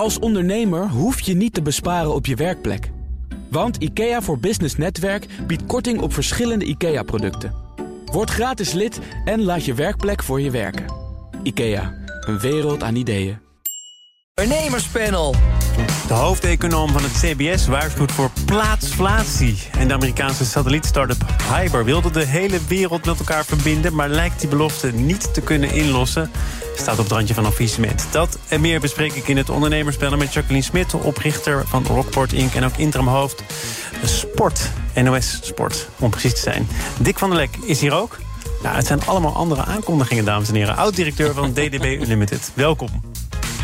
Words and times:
Als 0.00 0.18
ondernemer 0.18 0.88
hoef 0.88 1.20
je 1.20 1.34
niet 1.34 1.54
te 1.54 1.62
besparen 1.62 2.14
op 2.14 2.26
je 2.26 2.34
werkplek. 2.34 2.90
Want 3.50 3.76
IKEA 3.76 4.22
voor 4.22 4.38
Business 4.38 4.76
Netwerk 4.76 5.26
biedt 5.46 5.66
korting 5.66 6.00
op 6.00 6.12
verschillende 6.12 6.64
IKEA-producten. 6.64 7.54
Word 8.04 8.30
gratis 8.30 8.72
lid 8.72 8.98
en 9.24 9.42
laat 9.42 9.64
je 9.64 9.74
werkplek 9.74 10.22
voor 10.22 10.40
je 10.40 10.50
werken. 10.50 10.84
IKEA, 11.42 11.94
een 12.20 12.38
wereld 12.38 12.82
aan 12.82 12.94
ideeën. 12.94 13.38
Ondernemerspanel. 14.34 15.34
De 16.06 16.14
hoofdeconoom 16.14 16.88
van 16.88 17.02
het 17.02 17.12
CBS 17.12 17.66
waarschuwt 17.66 18.12
voor 18.12 18.30
plaatsflatie. 18.44 19.58
En 19.78 19.88
de 19.88 19.94
Amerikaanse 19.94 20.44
satellietstartup 20.44 21.24
Hyber 21.52 21.84
wilde 21.84 22.10
de 22.10 22.24
hele 22.26 22.58
wereld 22.68 23.04
met 23.04 23.18
elkaar 23.18 23.44
verbinden... 23.44 23.94
maar 23.94 24.08
lijkt 24.08 24.40
die 24.40 24.48
belofte 24.48 24.92
niet 24.92 25.34
te 25.34 25.40
kunnen 25.40 25.72
inlossen. 25.72 26.30
Staat 26.80 26.98
op 26.98 27.04
het 27.04 27.12
randje 27.12 27.34
van 27.34 27.46
affichement. 27.46 28.06
Dat 28.10 28.38
en 28.48 28.60
meer 28.60 28.80
bespreek 28.80 29.12
ik 29.12 29.28
in 29.28 29.36
het 29.36 29.50
ondernemerspanel 29.50 30.18
met 30.18 30.32
Jacqueline 30.32 30.64
Smit... 30.64 30.94
oprichter 30.94 31.66
van 31.66 31.86
Rockport 31.86 32.32
Inc. 32.32 32.54
en 32.54 32.64
ook 32.64 32.76
interimhoofd 32.76 33.42
Sport, 34.04 34.70
NOS 34.94 35.38
Sport, 35.42 35.88
om 35.98 36.10
precies 36.10 36.34
te 36.34 36.40
zijn. 36.40 36.68
Dick 36.98 37.18
van 37.18 37.30
der 37.30 37.38
Lek 37.38 37.56
is 37.64 37.80
hier 37.80 37.92
ook. 37.92 38.18
Nou, 38.62 38.76
het 38.76 38.86
zijn 38.86 39.06
allemaal 39.06 39.34
andere 39.34 39.64
aankondigingen, 39.64 40.24
dames 40.24 40.48
en 40.48 40.54
heren. 40.54 40.76
Oud-directeur 40.76 41.34
van 41.34 41.52
DDB 41.52 41.84
Unlimited. 41.84 42.50
Welkom. 42.54 43.09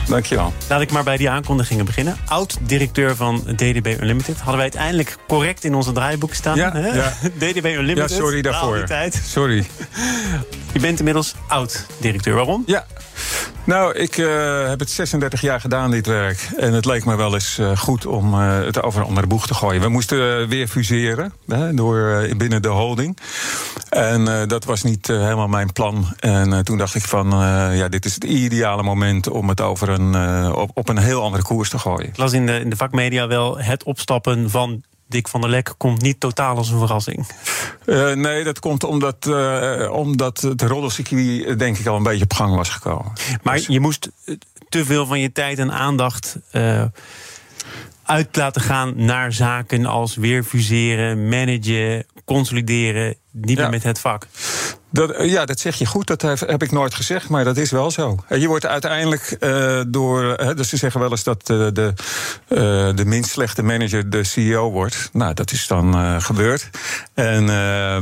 Dankjewel. 0.09 0.52
Laat 0.69 0.80
ik 0.80 0.92
maar 0.92 1.05
bij 1.05 1.16
die 1.16 1.30
aankondigingen 1.30 1.84
beginnen. 1.84 2.16
Oud-directeur 2.27 3.16
van 3.16 3.42
DDB 3.55 3.96
Unlimited. 4.01 4.37
Hadden 4.37 4.56
wij 4.56 4.65
het 4.65 4.74
eindelijk 4.74 5.16
correct 5.29 5.65
in 5.65 5.74
onze 5.74 5.92
draaiboek 5.92 6.34
staan? 6.34 6.56
Ja, 6.56 6.73
hè? 6.73 6.88
ja. 6.88 7.12
DDB 7.38 7.65
Unlimited. 7.65 8.10
Ja, 8.10 8.16
sorry 8.16 8.42
daarvoor. 8.42 8.87
Sorry. 9.24 9.66
Je 10.73 10.80
bent 10.80 10.98
inmiddels 10.98 11.34
oud-directeur. 11.48 12.34
Waarom? 12.34 12.62
Ja. 12.66 12.87
Nou, 13.65 13.95
ik 13.95 14.16
uh, 14.16 14.69
heb 14.69 14.79
het 14.79 14.91
36 14.91 15.41
jaar 15.41 15.60
gedaan, 15.60 15.91
dit 15.91 16.07
werk. 16.07 16.48
En 16.57 16.73
het 16.73 16.84
leek 16.84 17.04
me 17.04 17.16
wel 17.16 17.34
eens 17.34 17.59
uh, 17.59 17.77
goed 17.77 18.07
om 18.07 18.34
uh, 18.34 18.59
het 18.65 18.82
over 18.82 19.01
een 19.01 19.07
andere 19.07 19.27
boeg 19.27 19.46
te 19.46 19.54
gooien. 19.54 19.80
We 19.80 19.88
moesten 19.88 20.49
weer 20.49 20.68
fuseren 20.68 21.32
hè, 21.46 21.74
door, 21.74 22.29
binnen 22.37 22.62
de 22.62 22.68
holding. 22.68 23.18
En 23.97 24.49
dat 24.49 24.65
was 24.65 24.83
niet 24.83 25.07
helemaal 25.07 25.49
mijn 25.49 25.73
plan. 25.73 26.07
En 26.19 26.65
toen 26.65 26.79
dacht 26.79 26.95
ik 26.95 27.05
van, 27.05 27.29
ja, 27.77 27.89
dit 27.89 28.05
is 28.05 28.15
het 28.15 28.25
ideale 28.25 28.83
moment... 28.83 29.29
om 29.29 29.49
het 29.49 29.61
over 29.61 29.89
een, 29.89 30.15
op, 30.55 30.71
op 30.75 30.89
een 30.89 30.99
heel 30.99 31.23
andere 31.23 31.43
koers 31.43 31.71
te 31.71 31.79
gooien. 31.79 32.09
Ik 32.09 32.17
las 32.17 32.33
in 32.33 32.47
de, 32.47 32.61
in 32.61 32.71
de 32.71 32.77
vakmedia 32.77 33.27
wel 33.27 33.59
het 33.59 33.85
opstappen 33.85 34.51
van 34.51 34.83
Dick 35.09 35.29
van 35.29 35.41
der 35.41 35.51
Lek 35.51 35.74
komt 35.77 36.01
niet 36.02 36.21
totaal 36.21 36.57
als 36.57 36.71
een 36.71 36.79
verrassing. 36.79 37.27
Uh, 37.85 38.13
nee, 38.13 38.45
dat 38.45 38.59
komt 38.59 38.85
omdat, 38.85 39.27
uh, 39.27 39.93
omdat 39.93 40.41
het 40.41 40.63
roddelcircuit 40.63 41.59
denk 41.59 41.79
ik 41.79 41.87
al 41.87 41.97
een 41.97 42.02
beetje 42.02 42.24
op 42.24 42.33
gang 42.33 42.55
was 42.55 42.69
gekomen. 42.69 43.13
Maar 43.43 43.57
dus. 43.57 43.67
je 43.67 43.80
moest 43.80 44.11
te 44.69 44.85
veel 44.85 45.07
van 45.07 45.21
je 45.21 45.33
tijd 45.33 45.59
en 45.59 45.73
aandacht 45.73 46.37
uh, 46.52 46.83
uit 48.02 48.37
laten 48.37 48.63
gaan 48.63 48.93
naar 48.97 49.33
zaken 49.33 49.87
als 49.87 50.17
weer 50.17 50.43
fuseren, 50.43 51.29
managen, 51.29 52.07
consolideren, 52.27 53.16
niet 53.32 53.59
meer 53.59 53.71
met 53.71 53.82
het 53.82 54.01
vak. 54.01 54.27
Dat, 54.97 55.15
ja, 55.19 55.45
dat 55.45 55.61
zeg 55.61 55.77
je 55.77 55.87
goed. 55.87 56.07
Dat 56.07 56.23
heb, 56.23 56.63
ik 56.63 56.71
nooit 56.71 56.95
gezegd, 56.95 57.29
maar 57.29 57.45
dat 57.45 57.57
is 57.57 57.71
wel 57.71 57.91
zo. 57.91 58.16
Je 58.29 58.47
wordt 58.47 58.66
uiteindelijk 58.66 59.37
uh, 59.41 59.80
door. 59.89 60.25
Hè, 60.25 60.55
dus 60.55 60.69
ze 60.69 60.77
zeggen 60.77 61.01
wel 61.01 61.11
eens 61.11 61.23
dat 61.23 61.47
de, 61.47 61.93
de 62.95 63.05
minst 63.05 63.30
slechte 63.30 63.63
manager 63.63 64.11
de 64.11 64.25
CEO 64.25 64.71
wordt. 64.71 65.09
Nou, 65.12 65.34
dat 65.34 65.53
is 65.53 65.67
dan 65.67 66.21
gebeurd. 66.22 66.71
En, 67.15 67.44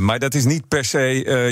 maar 0.03 0.19
dat 0.19 0.33
is 0.33 0.45
niet 0.45 0.67
per 0.67 0.85
se. 0.85 0.99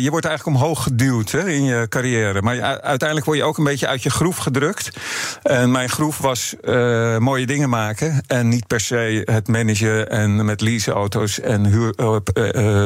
je 0.02 0.10
wordt 0.10 0.26
eigenlijk 0.26 0.58
omhoog 0.58 0.84
geduwd 0.84 1.32
hè, 1.32 1.50
in 1.50 1.64
je 1.64 1.88
carrière. 1.90 2.42
Maar 2.42 2.62
uiteindelijk 2.82 3.26
word 3.26 3.38
je 3.38 3.44
ook 3.44 3.58
een 3.58 3.64
beetje 3.64 3.88
uit 3.88 4.04
je 4.04 4.10
groef 4.10 4.38
gedrukt. 4.38 4.90
En 5.42 5.72
mijn 5.72 5.90
groef 5.90 6.18
was 6.18 6.56
mooie 7.20 7.46
dingen 7.46 7.70
maken. 7.70 8.24
En 8.28 8.48
niet 8.48 8.68
per 8.68 8.80
se 8.80 9.22
het 9.26 9.48
managen 9.48 10.10
en 10.10 10.46
met 10.46 10.62
leaseauto's 10.62 11.40
en 11.40 11.66
huur, 11.66 11.94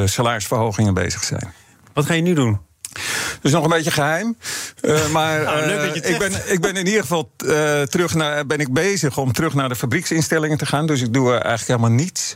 salarisverhogingen 0.07 0.93
bezig 0.93 1.23
zijn. 1.23 1.53
Wat 1.97 2.05
ga 2.05 2.13
je 2.13 2.21
nu 2.21 2.33
doen? 2.33 2.59
Dat 2.93 3.39
is 3.41 3.51
nog 3.51 3.63
een 3.63 3.69
beetje 3.69 3.91
geheim. 3.91 4.37
Uh, 4.81 5.07
maar 5.15 5.43
nou, 5.43 5.67
uh, 5.67 5.95
ik, 5.95 6.17
ben, 6.19 6.31
ik 6.45 6.61
ben 6.61 6.75
in 6.75 6.85
ieder 6.85 7.01
geval 7.01 7.31
uh, 7.45 7.81
terug 7.81 8.13
naar, 8.13 8.45
ben 8.45 8.59
ik 8.59 8.73
bezig 8.73 9.17
om 9.17 9.31
terug 9.31 9.53
naar 9.53 9.69
de 9.69 9.75
fabrieksinstellingen 9.75 10.57
te 10.57 10.65
gaan. 10.65 10.87
Dus 10.87 11.01
ik 11.01 11.13
doe 11.13 11.31
eigenlijk 11.31 11.67
helemaal 11.67 11.89
niets. 11.89 12.35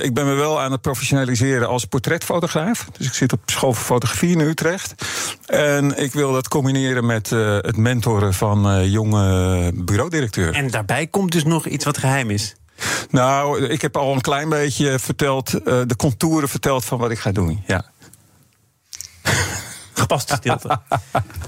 ik 0.00 0.14
ben 0.14 0.26
me 0.26 0.34
wel 0.34 0.60
aan 0.60 0.72
het 0.72 0.80
professionaliseren 0.80 1.68
als 1.68 1.84
portretfotograaf. 1.84 2.86
Dus 2.98 3.06
ik 3.06 3.14
zit 3.14 3.32
op 3.32 3.40
school 3.44 3.72
voor 3.72 3.84
fotografie 3.84 4.30
in 4.30 4.40
Utrecht. 4.40 4.94
En 5.46 6.02
ik 6.02 6.12
wil 6.12 6.32
dat 6.32 6.48
combineren 6.48 7.06
met 7.06 7.30
het 7.30 7.76
mentoren 7.76 8.34
van 8.34 8.90
jonge 8.90 9.72
bureaudirecteuren. 9.74 10.54
En 10.54 10.70
daarbij 10.70 11.06
komt 11.06 11.32
dus 11.32 11.44
nog 11.44 11.66
iets 11.66 11.84
wat 11.84 11.98
geheim 11.98 12.30
is. 12.30 12.54
Nou, 13.10 13.64
ik 13.64 13.82
heb 13.82 13.96
al 13.96 14.12
een 14.12 14.20
klein 14.20 14.48
beetje 14.48 14.98
verteld, 14.98 15.50
de 15.64 15.96
contouren 15.96 16.48
verteld 16.48 16.84
van 16.84 16.98
wat 16.98 17.10
ik 17.10 17.18
ga 17.18 17.32
doen. 17.32 17.62
Ja. 17.66 17.92
Gepaste 20.04 20.34
stilte. 20.34 20.80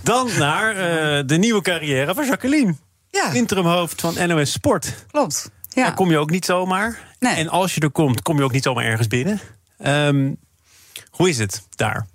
Dan 0.03 0.28
naar 0.39 0.75
uh, 0.75 1.22
de 1.27 1.37
nieuwe 1.37 1.62
carrière 1.62 2.15
van 2.15 2.27
Jacqueline. 2.27 2.75
Ja. 3.11 3.31
Interimhoofd 3.31 4.00
van 4.00 4.28
NOS 4.28 4.53
Sport. 4.53 5.06
Klopt. 5.11 5.50
Ja. 5.69 5.83
Daar 5.84 5.94
kom 5.94 6.11
je 6.11 6.19
ook 6.19 6.31
niet 6.31 6.44
zomaar. 6.44 6.99
Nee. 7.19 7.34
En 7.34 7.49
als 7.49 7.75
je 7.75 7.81
er 7.81 7.91
komt, 7.91 8.22
kom 8.22 8.37
je 8.37 8.45
ook 8.45 8.53
niet 8.53 8.62
zomaar 8.62 8.84
ergens 8.84 9.09
binnen. 9.09 9.41
Um, 9.87 10.37
hoe 11.11 11.28
is 11.28 11.39
het 11.39 11.62
daar? 11.75 12.06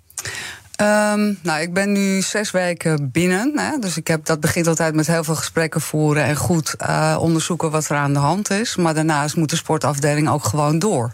Um, 0.82 1.38
nou, 1.42 1.60
ik 1.60 1.72
ben 1.72 1.92
nu 1.92 2.20
zes 2.20 2.50
weken 2.50 3.10
binnen. 3.10 3.58
Hè, 3.58 3.78
dus 3.78 3.96
ik 3.96 4.06
heb, 4.06 4.24
dat 4.24 4.40
begint 4.40 4.66
altijd 4.66 4.94
met 4.94 5.06
heel 5.06 5.24
veel 5.24 5.34
gesprekken 5.34 5.80
voeren 5.80 6.24
en 6.24 6.36
goed 6.36 6.74
uh, 6.80 7.16
onderzoeken 7.20 7.70
wat 7.70 7.88
er 7.88 7.96
aan 7.96 8.12
de 8.12 8.18
hand 8.18 8.50
is. 8.50 8.76
Maar 8.76 8.94
daarnaast 8.94 9.36
moet 9.36 9.50
de 9.50 9.56
sportafdeling 9.56 10.28
ook 10.28 10.44
gewoon 10.44 10.78
door. 10.78 11.10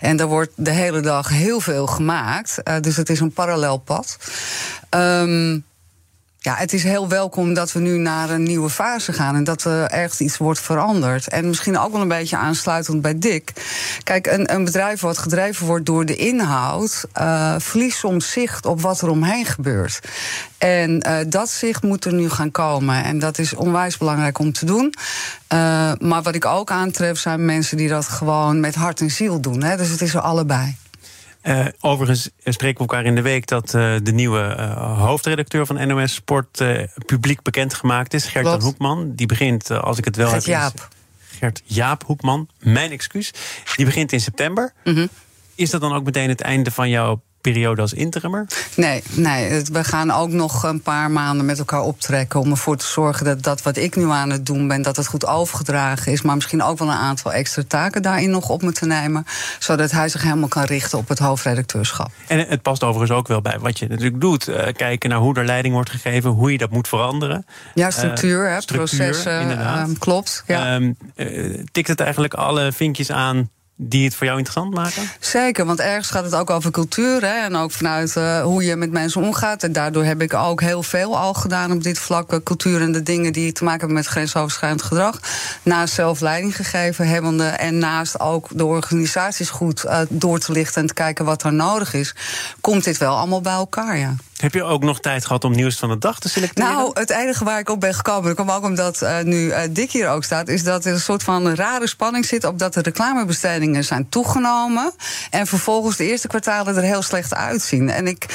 En 0.00 0.20
er 0.20 0.26
wordt 0.26 0.52
de 0.56 0.70
hele 0.70 1.00
dag 1.00 1.28
heel 1.28 1.60
veel 1.60 1.86
gemaakt. 1.86 2.58
Uh, 2.64 2.74
dus 2.80 2.96
het 2.96 3.10
is 3.10 3.20
een 3.20 3.32
parallel 3.32 3.76
pad. 3.76 4.18
Um, 4.90 5.64
ja, 6.44 6.54
het 6.54 6.72
is 6.72 6.82
heel 6.82 7.08
welkom 7.08 7.54
dat 7.54 7.72
we 7.72 7.80
nu 7.80 7.98
naar 7.98 8.30
een 8.30 8.42
nieuwe 8.42 8.70
fase 8.70 9.12
gaan 9.12 9.34
en 9.34 9.44
dat 9.44 9.64
er 9.64 9.84
echt 9.84 10.20
iets 10.20 10.36
wordt 10.36 10.60
veranderd. 10.60 11.28
En 11.28 11.48
misschien 11.48 11.78
ook 11.78 11.92
wel 11.92 12.00
een 12.00 12.08
beetje 12.08 12.36
aansluitend 12.36 13.02
bij 13.02 13.18
Dick. 13.18 13.52
Kijk, 14.02 14.26
een, 14.26 14.54
een 14.54 14.64
bedrijf 14.64 15.00
wat 15.00 15.18
gedreven 15.18 15.66
wordt 15.66 15.86
door 15.86 16.04
de 16.04 16.16
inhoud, 16.16 17.04
uh, 17.20 17.54
verliest 17.58 17.98
soms 17.98 18.30
zicht 18.30 18.66
op 18.66 18.80
wat 18.80 19.00
er 19.00 19.08
omheen 19.08 19.44
gebeurt. 19.44 20.00
En 20.58 21.04
uh, 21.06 21.16
dat 21.26 21.50
zicht 21.50 21.82
moet 21.82 22.04
er 22.04 22.14
nu 22.14 22.30
gaan 22.30 22.50
komen. 22.50 23.04
En 23.04 23.18
dat 23.18 23.38
is 23.38 23.54
onwijs 23.54 23.96
belangrijk 23.96 24.38
om 24.38 24.52
te 24.52 24.64
doen. 24.64 24.94
Uh, 25.52 25.92
maar 25.98 26.22
wat 26.22 26.34
ik 26.34 26.44
ook 26.44 26.70
aantref 26.70 27.18
zijn 27.18 27.44
mensen 27.44 27.76
die 27.76 27.88
dat 27.88 28.06
gewoon 28.06 28.60
met 28.60 28.74
hart 28.74 29.00
en 29.00 29.10
ziel 29.10 29.40
doen. 29.40 29.62
Hè? 29.62 29.76
Dus 29.76 29.88
het 29.88 30.00
is 30.00 30.14
er 30.14 30.20
allebei. 30.20 30.76
Uh, 31.46 31.66
overigens 31.80 32.30
spreken 32.44 32.84
we 32.84 32.90
elkaar 32.90 33.04
in 33.04 33.14
de 33.14 33.22
week 33.22 33.46
dat 33.46 33.74
uh, 33.74 33.94
de 34.02 34.12
nieuwe 34.12 34.56
uh, 34.58 35.00
hoofdredacteur 35.00 35.66
van 35.66 35.86
NOS 35.86 36.14
Sport 36.14 36.64
publiek 37.06 37.42
bekendgemaakt 37.42 38.14
is. 38.14 38.24
Gert-Jan 38.26 38.60
Hoekman. 38.62 39.12
Die 39.14 39.26
begint, 39.26 39.70
als 39.70 39.98
ik 39.98 40.04
het 40.04 40.16
wel 40.16 40.28
Gert 40.28 40.46
heb. 40.46 40.54
Jaap. 40.54 40.88
Gert-Jaap 41.18 42.04
Hoekman, 42.04 42.48
mijn 42.58 42.90
excuus. 42.90 43.32
Die 43.76 43.84
begint 43.84 44.12
in 44.12 44.20
september. 44.20 44.72
Mm 44.84 44.94
-hmm. 44.94 45.08
Is 45.54 45.70
dat 45.70 45.80
dan 45.80 45.92
ook 45.92 46.04
meteen 46.04 46.28
het 46.28 46.40
einde 46.40 46.70
van 46.70 46.88
jouw 46.88 47.22
periode 47.44 47.80
als 47.80 47.92
interimmer? 47.92 48.46
Nee, 48.76 49.02
nee, 49.10 49.62
we 49.72 49.84
gaan 49.84 50.10
ook 50.10 50.30
nog 50.30 50.62
een 50.62 50.82
paar 50.82 51.10
maanden 51.10 51.46
met 51.46 51.58
elkaar 51.58 51.82
optrekken 51.82 52.40
om 52.40 52.50
ervoor 52.50 52.76
te 52.76 52.86
zorgen 52.86 53.24
dat 53.24 53.42
dat 53.42 53.62
wat 53.62 53.76
ik 53.76 53.96
nu 53.96 54.10
aan 54.10 54.30
het 54.30 54.46
doen 54.46 54.68
ben, 54.68 54.82
dat 54.82 54.96
het 54.96 55.06
goed 55.06 55.26
overgedragen 55.26 56.12
is, 56.12 56.22
maar 56.22 56.34
misschien 56.34 56.62
ook 56.62 56.78
wel 56.78 56.88
een 56.88 56.94
aantal 56.94 57.32
extra 57.32 57.62
taken 57.68 58.02
daarin 58.02 58.30
nog 58.30 58.48
op 58.48 58.62
me 58.62 58.72
te 58.72 58.86
nemen, 58.86 59.26
zodat 59.58 59.90
hij 59.90 60.08
zich 60.08 60.22
helemaal 60.22 60.48
kan 60.48 60.64
richten 60.64 60.98
op 60.98 61.08
het 61.08 61.18
hoofdredacteurschap. 61.18 62.10
En 62.26 62.38
het 62.48 62.62
past 62.62 62.82
overigens 62.82 63.18
ook 63.18 63.28
wel 63.28 63.40
bij 63.40 63.58
wat 63.58 63.78
je 63.78 63.88
natuurlijk 63.88 64.20
doet, 64.20 64.48
uh, 64.48 64.66
kijken 64.72 65.10
naar 65.10 65.18
hoe 65.18 65.34
er 65.34 65.44
leiding 65.44 65.74
wordt 65.74 65.90
gegeven, 65.90 66.30
hoe 66.30 66.52
je 66.52 66.58
dat 66.58 66.70
moet 66.70 66.88
veranderen. 66.88 67.46
Ja, 67.74 67.90
structuur, 67.90 68.46
uh, 68.46 68.52
hè, 68.52 68.60
structuur, 68.60 68.98
processen, 68.98 69.50
uh, 69.50 69.84
klopt. 69.98 70.42
Ja. 70.46 70.74
Um, 70.74 70.96
tikt 71.72 71.88
het 71.88 72.00
eigenlijk 72.00 72.34
alle 72.34 72.72
vinkjes 72.72 73.10
aan 73.10 73.50
die 73.76 74.04
het 74.04 74.14
voor 74.14 74.26
jou 74.26 74.38
interessant 74.38 74.74
maken? 74.74 75.10
Zeker, 75.20 75.64
want 75.64 75.80
ergens 75.80 76.10
gaat 76.10 76.24
het 76.24 76.34
ook 76.34 76.50
over 76.50 76.70
cultuur. 76.70 77.20
Hè, 77.20 77.44
en 77.44 77.56
ook 77.56 77.70
vanuit 77.70 78.14
uh, 78.16 78.42
hoe 78.42 78.64
je 78.64 78.76
met 78.76 78.90
mensen 78.90 79.22
omgaat. 79.22 79.62
En 79.62 79.72
daardoor 79.72 80.04
heb 80.04 80.22
ik 80.22 80.34
ook 80.34 80.60
heel 80.60 80.82
veel 80.82 81.18
al 81.18 81.34
gedaan 81.34 81.72
op 81.72 81.82
dit 81.82 81.98
vlak. 81.98 82.32
Uh, 82.32 82.38
cultuur 82.44 82.80
en 82.80 82.92
de 82.92 83.02
dingen 83.02 83.32
die 83.32 83.52
te 83.52 83.64
maken 83.64 83.80
hebben 83.80 83.98
met 83.98 84.06
grensoverschrijdend 84.06 84.82
gedrag. 84.82 85.20
Naast 85.62 85.94
zelf 85.94 86.20
leiding 86.20 86.56
gegeven 86.56 87.08
hebbende. 87.08 87.46
En 87.46 87.78
naast 87.78 88.20
ook 88.20 88.48
de 88.52 88.64
organisaties 88.64 89.50
goed 89.50 89.84
uh, 89.84 90.00
door 90.08 90.38
te 90.38 90.52
lichten 90.52 90.80
en 90.80 90.88
te 90.88 90.94
kijken 90.94 91.24
wat 91.24 91.42
er 91.42 91.52
nodig 91.52 91.94
is. 91.94 92.14
Komt 92.60 92.84
dit 92.84 92.98
wel 92.98 93.16
allemaal 93.16 93.40
bij 93.40 93.52
elkaar, 93.52 93.96
ja. 93.96 94.14
Heb 94.34 94.54
je 94.54 94.62
ook 94.62 94.82
nog 94.82 95.00
tijd 95.00 95.26
gehad 95.26 95.44
om 95.44 95.52
nieuws 95.52 95.76
van 95.76 95.88
de 95.88 95.98
dag 95.98 96.18
te 96.18 96.28
selecteren? 96.28 96.72
Nou, 96.72 96.90
het 96.94 97.10
enige 97.10 97.44
waar 97.44 97.58
ik 97.58 97.68
op 97.68 97.80
ben 97.80 97.94
gekomen, 97.94 98.24
dat 98.24 98.34
kwam 98.34 98.50
ook 98.50 98.64
omdat 98.64 99.02
uh, 99.02 99.20
nu 99.20 99.46
uh, 99.46 99.58
Dick 99.70 99.90
hier 99.90 100.08
ook 100.08 100.24
staat, 100.24 100.48
is 100.48 100.62
dat 100.62 100.84
er 100.84 100.92
een 100.92 101.00
soort 101.00 101.22
van 101.22 101.54
rare 101.54 101.88
spanning 101.88 102.24
zit 102.24 102.44
op 102.44 102.58
dat 102.58 102.74
de 102.74 102.82
reclamebestedingen 102.82 103.84
zijn 103.84 104.08
toegenomen. 104.08 104.92
En 105.30 105.46
vervolgens 105.46 105.96
de 105.96 106.06
eerste 106.06 106.28
kwartalen 106.28 106.76
er 106.76 106.82
heel 106.82 107.02
slecht 107.02 107.34
uitzien. 107.34 107.90
En, 107.90 108.06
ik, 108.06 108.26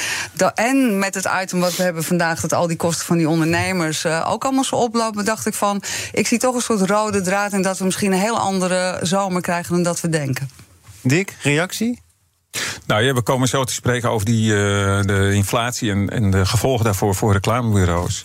en 0.54 0.98
met 0.98 1.14
het 1.14 1.28
item 1.42 1.60
wat 1.60 1.76
we 1.76 1.82
hebben 1.82 2.04
vandaag, 2.04 2.40
dat 2.40 2.52
al 2.52 2.66
die 2.66 2.76
kosten 2.76 3.06
van 3.06 3.16
die 3.16 3.28
ondernemers 3.28 4.04
uh, 4.04 4.26
ook 4.30 4.44
allemaal 4.44 4.64
zo 4.64 4.76
oplopen, 4.76 5.24
dacht 5.24 5.46
ik 5.46 5.54
van, 5.54 5.82
ik 6.12 6.26
zie 6.26 6.38
toch 6.38 6.54
een 6.54 6.60
soort 6.60 6.90
rode 6.90 7.20
draad 7.20 7.52
en 7.52 7.62
dat 7.62 7.78
we 7.78 7.84
misschien 7.84 8.12
een 8.12 8.18
heel 8.18 8.38
andere 8.38 8.98
zomer 9.02 9.42
krijgen 9.42 9.74
dan 9.74 9.82
dat 9.82 10.00
we 10.00 10.08
denken. 10.08 10.50
Dick, 11.00 11.36
reactie? 11.42 12.00
Nou 12.86 13.02
ja, 13.02 13.14
we 13.14 13.22
komen 13.22 13.48
zo 13.48 13.64
te 13.64 13.72
spreken 13.72 14.10
over 14.10 14.26
die, 14.26 14.52
uh, 14.52 14.56
de 15.02 15.30
inflatie 15.34 15.90
en, 15.90 16.10
en, 16.10 16.30
de 16.30 16.46
gevolgen 16.46 16.84
daarvoor 16.84 17.14
voor 17.14 17.32
reclamebureaus. 17.32 18.24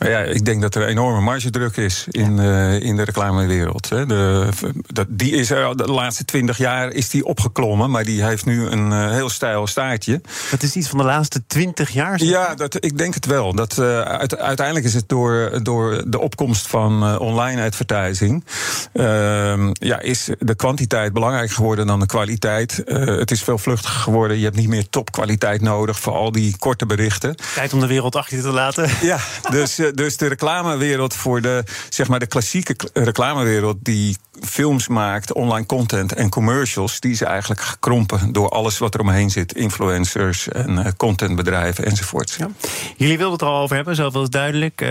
Maar 0.00 0.10
ja, 0.10 0.18
ik 0.18 0.44
denk 0.44 0.60
dat 0.60 0.74
er 0.74 0.86
enorme 0.86 1.20
margedruk 1.20 1.76
is 1.76 2.06
in, 2.10 2.38
uh, 2.38 2.80
in 2.80 2.96
de 2.96 3.02
reclamewereld. 3.02 3.88
Hè. 3.88 4.06
De, 4.06 4.48
dat, 4.86 5.06
die 5.10 5.32
is 5.32 5.50
er 5.50 5.76
de 5.76 5.84
laatste 5.86 6.24
twintig 6.24 6.58
jaar 6.58 6.92
is 6.92 7.08
die 7.08 7.24
opgeklommen, 7.24 7.90
maar 7.90 8.04
die 8.04 8.24
heeft 8.24 8.44
nu 8.44 8.66
een 8.66 8.90
uh, 8.90 9.10
heel 9.10 9.28
stijl 9.28 9.66
staartje. 9.66 10.20
Dat 10.50 10.62
is 10.62 10.76
iets 10.76 10.88
van 10.88 10.98
de 10.98 11.04
laatste 11.04 11.42
twintig 11.46 11.90
jaar? 11.90 12.22
Ja, 12.22 12.54
dat, 12.54 12.84
ik 12.84 12.98
denk 12.98 13.14
het 13.14 13.26
wel. 13.26 13.54
Dat, 13.54 13.76
uh, 13.78 14.00
uit, 14.00 14.38
uiteindelijk 14.38 14.86
is 14.86 14.94
het 14.94 15.08
door, 15.08 15.62
door 15.62 16.02
de 16.06 16.18
opkomst 16.18 16.66
van 16.66 17.18
online 17.18 17.64
advertising. 17.64 18.44
Ehm, 18.92 19.70
ja, 19.72 20.00
is 20.00 20.28
de 20.38 20.54
kwantiteit 20.54 21.12
belangrijker 21.12 21.54
geworden 21.54 21.86
dan 21.86 22.00
de 22.00 22.06
kwaliteit. 22.06 22.82
het 22.84 23.30
is 23.30 23.42
veel 23.42 23.58
vluchtiger 23.58 24.00
geworden. 24.00 24.38
Je 24.38 24.44
hebt 24.44 24.56
niet 24.56 24.68
meer 24.68 24.88
topkwaliteit 24.88 25.60
nodig 25.60 26.00
voor 26.00 26.12
al 26.12 26.32
die 26.32 26.58
korte 26.58 26.86
berichten. 26.86 27.34
Tijd 27.54 27.72
om 27.72 27.80
de 27.80 27.86
wereld 27.86 28.16
achter 28.16 28.36
je 28.36 28.42
te 28.42 28.52
laten. 28.52 28.90
Ja, 29.02 29.18
dus 29.50 29.78
dus 29.94 30.16
de 30.16 30.26
reclamewereld 30.26 31.14
voor 31.14 31.40
de, 31.40 31.64
zeg 31.88 32.08
maar 32.08 32.18
de 32.18 32.26
klassieke 32.26 32.76
reclamewereld 32.92 33.76
die 33.80 34.16
films 34.40 34.88
maakt, 34.88 35.32
online 35.32 35.66
content 35.66 36.12
en 36.12 36.28
commercials, 36.28 37.00
die 37.00 37.10
is 37.10 37.20
eigenlijk 37.20 37.60
gekrompen 37.60 38.32
door 38.32 38.48
alles 38.48 38.78
wat 38.78 38.94
er 38.94 39.00
omheen 39.00 39.30
zit. 39.30 39.54
Influencers 39.54 40.48
en 40.48 40.70
uh, 40.70 40.86
contentbedrijven 40.96 41.84
enzovoorts. 41.84 42.36
Ja. 42.36 42.48
Jullie 42.96 43.16
wilden 43.16 43.32
het 43.32 43.42
er 43.42 43.48
al 43.48 43.62
over 43.62 43.76
hebben, 43.76 43.94
zoveel 43.94 44.22
is 44.22 44.28
duidelijk. 44.28 44.80
Uh, 44.80 44.88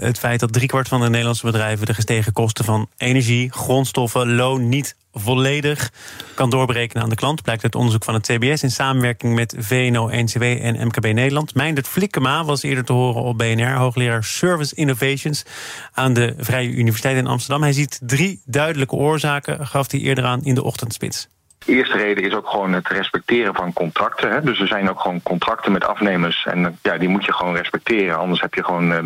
het 0.00 0.18
feit 0.18 0.40
dat 0.40 0.52
driekwart 0.52 0.88
van 0.88 1.00
de 1.00 1.08
Nederlandse 1.08 1.46
bedrijven 1.46 1.86
de 1.86 1.94
gestegen 1.94 2.32
kosten 2.32 2.64
van 2.64 2.88
energie, 2.96 3.52
grondstoffen, 3.52 4.34
loon 4.34 4.68
niet 4.68 4.94
volledig 5.12 5.92
kan 6.34 6.50
doorberekenen 6.50 7.02
aan 7.02 7.08
de 7.08 7.14
klant. 7.14 7.42
Blijkt 7.42 7.62
uit 7.62 7.74
onderzoek 7.74 8.04
van 8.04 8.14
het 8.14 8.26
CBS 8.26 8.62
in 8.62 8.70
samenwerking 8.70 9.34
met 9.34 9.54
VNO, 9.58 10.08
NCW 10.10 10.42
en 10.42 10.86
MKB 10.86 11.12
Nederland. 11.12 11.54
Meindert 11.54 11.88
Flikkema 11.88 12.44
was 12.44 12.62
eerder 12.62 12.84
te 12.84 12.92
horen 12.92 13.22
op 13.22 13.38
BNR, 13.38 13.76
hoogleraar 13.76 14.24
Service 14.24 14.74
Innovations 14.74 15.44
aan 15.92 16.12
de 16.12 16.34
Vrije 16.38 16.70
Universiteit 16.70 17.16
in 17.16 17.26
Amsterdam. 17.26 17.62
Hij 17.62 17.72
ziet 17.72 18.00
drie 18.02 18.42
duidelijke 18.44 18.91
oorzaken, 18.92 19.66
gaf 19.66 19.90
hij 19.90 20.00
eerder 20.00 20.24
aan 20.24 20.42
in 20.42 20.54
de 20.54 20.62
ochtendspits. 20.62 21.28
De 21.64 21.72
eerste 21.72 21.96
reden 21.96 22.24
is 22.24 22.34
ook 22.34 22.48
gewoon 22.48 22.72
het 22.72 22.88
respecteren 22.88 23.54
van 23.54 23.72
contracten. 23.72 24.30
Hè. 24.30 24.42
Dus 24.42 24.60
er 24.60 24.66
zijn 24.66 24.90
ook 24.90 25.00
gewoon 25.00 25.22
contracten 25.22 25.72
met 25.72 25.84
afnemers. 25.84 26.46
En 26.46 26.78
ja, 26.82 26.98
die 26.98 27.08
moet 27.08 27.24
je 27.24 27.32
gewoon 27.32 27.56
respecteren. 27.56 28.18
Anders 28.18 28.40
heb 28.40 28.54
je 28.54 28.64
gewoon 28.64 28.92
uh, 28.92 28.98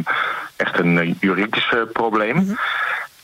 echt 0.56 0.78
een 0.78 0.96
uh, 0.96 1.14
juridisch 1.20 1.72
uh, 1.74 1.80
probleem. 1.92 2.36
Mm-hmm. 2.36 2.56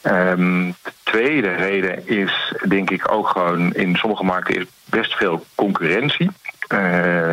Um, 0.06 0.75
de 0.82 0.93
tweede 1.03 1.55
reden 1.55 2.09
is, 2.09 2.55
denk 2.69 2.91
ik, 2.91 3.12
ook 3.12 3.29
gewoon 3.29 3.75
in 3.75 3.97
sommige 3.97 4.25
markten 4.25 4.55
is 4.55 4.67
best 4.85 5.15
veel 5.15 5.44
concurrentie. 5.55 6.31
Uh, 6.69 6.79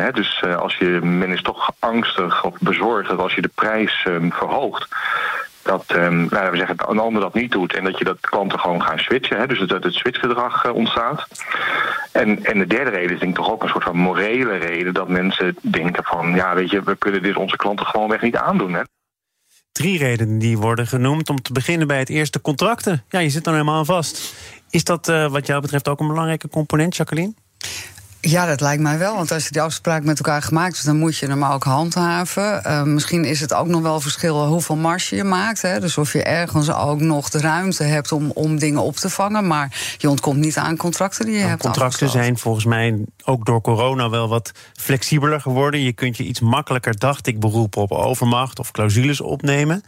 hè, 0.02 0.12
dus 0.12 0.42
uh, 0.44 0.56
als 0.56 0.76
je, 0.76 0.86
men 0.86 1.30
is 1.30 1.42
toch 1.42 1.72
angstig 1.78 2.44
of 2.44 2.54
bezorgd 2.60 3.08
dat 3.08 3.18
als 3.18 3.34
je 3.34 3.42
de 3.42 3.50
prijs 3.54 4.04
um, 4.08 4.32
verhoogt, 4.32 4.88
dat 5.62 5.84
um, 5.96 6.26
nou, 6.30 6.50
we 6.50 6.56
zeggen, 6.56 6.76
een 6.88 6.98
ander 6.98 7.20
dat 7.20 7.34
niet 7.34 7.52
doet 7.52 7.74
en 7.74 7.84
dat 7.84 7.98
je 7.98 8.04
dat 8.04 8.20
klanten 8.20 8.58
gewoon 8.58 8.82
gaan 8.82 8.98
switchen. 8.98 9.38
Hè, 9.38 9.46
dus 9.46 9.58
dat 9.58 9.84
het 9.84 9.94
switchgedrag 9.94 10.64
uh, 10.64 10.74
ontstaat. 10.74 11.26
En, 12.12 12.44
en 12.44 12.58
de 12.58 12.66
derde 12.66 12.90
reden 12.90 13.12
is 13.12 13.20
denk 13.20 13.30
ik 13.30 13.44
toch 13.44 13.50
ook 13.50 13.62
een 13.62 13.68
soort 13.68 13.84
van 13.84 13.96
morele 13.96 14.56
reden 14.56 14.94
dat 14.94 15.08
mensen 15.08 15.56
denken 15.60 16.04
van 16.04 16.34
ja, 16.34 16.54
weet 16.54 16.70
je, 16.70 16.82
we 16.82 16.96
kunnen 16.96 17.22
dit 17.22 17.36
onze 17.36 17.56
klanten 17.56 17.86
gewoonweg 17.86 18.20
niet 18.22 18.36
aandoen. 18.36 18.74
Hè 18.74 18.82
drie 19.80 19.98
redenen 19.98 20.38
die 20.38 20.58
worden 20.58 20.86
genoemd. 20.86 21.30
Om 21.30 21.42
te 21.42 21.52
beginnen 21.52 21.86
bij 21.86 21.98
het 21.98 22.08
eerste 22.08 22.40
contracten. 22.40 23.04
Ja, 23.08 23.18
je 23.18 23.30
zit 23.30 23.46
er 23.46 23.52
helemaal 23.52 23.78
aan 23.78 23.84
vast. 23.84 24.34
Is 24.70 24.84
dat 24.84 25.08
uh, 25.08 25.30
wat 25.30 25.46
jou 25.46 25.60
betreft 25.60 25.88
ook 25.88 26.00
een 26.00 26.06
belangrijke 26.06 26.48
component, 26.48 26.96
Jacqueline? 26.96 27.34
Ja, 28.20 28.46
dat 28.46 28.60
lijkt 28.60 28.82
mij 28.82 28.98
wel. 28.98 29.14
Want 29.14 29.32
als 29.32 29.44
je 29.44 29.52
die 29.52 29.62
afspraak 29.62 30.04
met 30.04 30.16
elkaar 30.18 30.42
gemaakt 30.42 30.72
hebt, 30.72 30.86
dan 30.86 30.98
moet 30.98 31.16
je 31.16 31.26
hem 31.26 31.44
ook 31.44 31.64
handhaven. 31.64 32.62
Uh, 32.66 32.82
misschien 32.82 33.24
is 33.24 33.40
het 33.40 33.54
ook 33.54 33.66
nog 33.66 33.82
wel 33.82 34.00
verschil 34.00 34.46
hoeveel 34.46 34.76
marge 34.76 35.16
je 35.16 35.24
maakt. 35.24 35.62
Hè? 35.62 35.80
Dus 35.80 35.98
of 35.98 36.12
je 36.12 36.22
ergens 36.22 36.72
ook 36.72 37.00
nog 37.00 37.30
de 37.30 37.40
ruimte 37.40 37.84
hebt 37.84 38.12
om, 38.12 38.30
om 38.30 38.58
dingen 38.58 38.82
op 38.82 38.96
te 38.96 39.10
vangen. 39.10 39.46
Maar 39.46 39.94
je 39.98 40.10
ontkomt 40.10 40.38
niet 40.38 40.56
aan 40.56 40.76
contracten 40.76 41.24
die 41.24 41.34
je 41.34 41.38
nou, 41.38 41.50
hebt. 41.50 41.62
Contracten 41.62 42.08
zijn 42.08 42.38
volgens 42.38 42.64
mij 42.64 43.04
ook 43.24 43.44
door 43.44 43.60
corona 43.60 44.10
wel 44.10 44.28
wat 44.28 44.52
flexibeler 44.74 45.40
geworden. 45.40 45.82
Je 45.82 45.92
kunt 45.92 46.16
je 46.16 46.24
iets 46.24 46.40
makkelijker, 46.40 46.98
dacht 46.98 47.26
ik, 47.26 47.40
beroepen 47.40 47.82
op 47.82 47.92
overmacht 47.92 48.58
of 48.58 48.70
clausules 48.70 49.20
opnemen. 49.20 49.82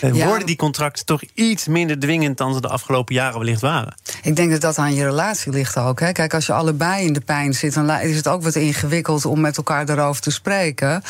Ja. 0.00 0.26
Worden 0.26 0.46
die 0.46 0.56
contracten 0.56 1.06
toch 1.06 1.22
iets 1.34 1.66
minder 1.66 1.98
dwingend 1.98 2.38
dan 2.38 2.54
ze 2.54 2.60
de 2.60 2.68
afgelopen 2.68 3.14
jaren 3.14 3.38
wellicht 3.38 3.60
waren? 3.60 3.94
Ik 4.22 4.36
denk 4.36 4.50
dat 4.50 4.60
dat 4.60 4.78
aan 4.78 4.94
je 4.94 5.04
relatie 5.04 5.52
ligt 5.52 5.76
ook. 5.76 6.00
Hè. 6.00 6.12
Kijk, 6.12 6.34
als 6.34 6.46
je 6.46 6.52
allebei 6.52 7.04
in 7.06 7.12
de 7.12 7.20
pijn 7.20 7.54
zit, 7.54 7.74
dan 7.74 7.90
is 7.90 8.16
het 8.16 8.28
ook 8.28 8.42
wat 8.42 8.54
ingewikkeld 8.54 9.24
om 9.24 9.40
met 9.40 9.56
elkaar 9.56 9.86
daarover 9.86 10.22
te 10.22 10.30
spreken. 10.30 11.02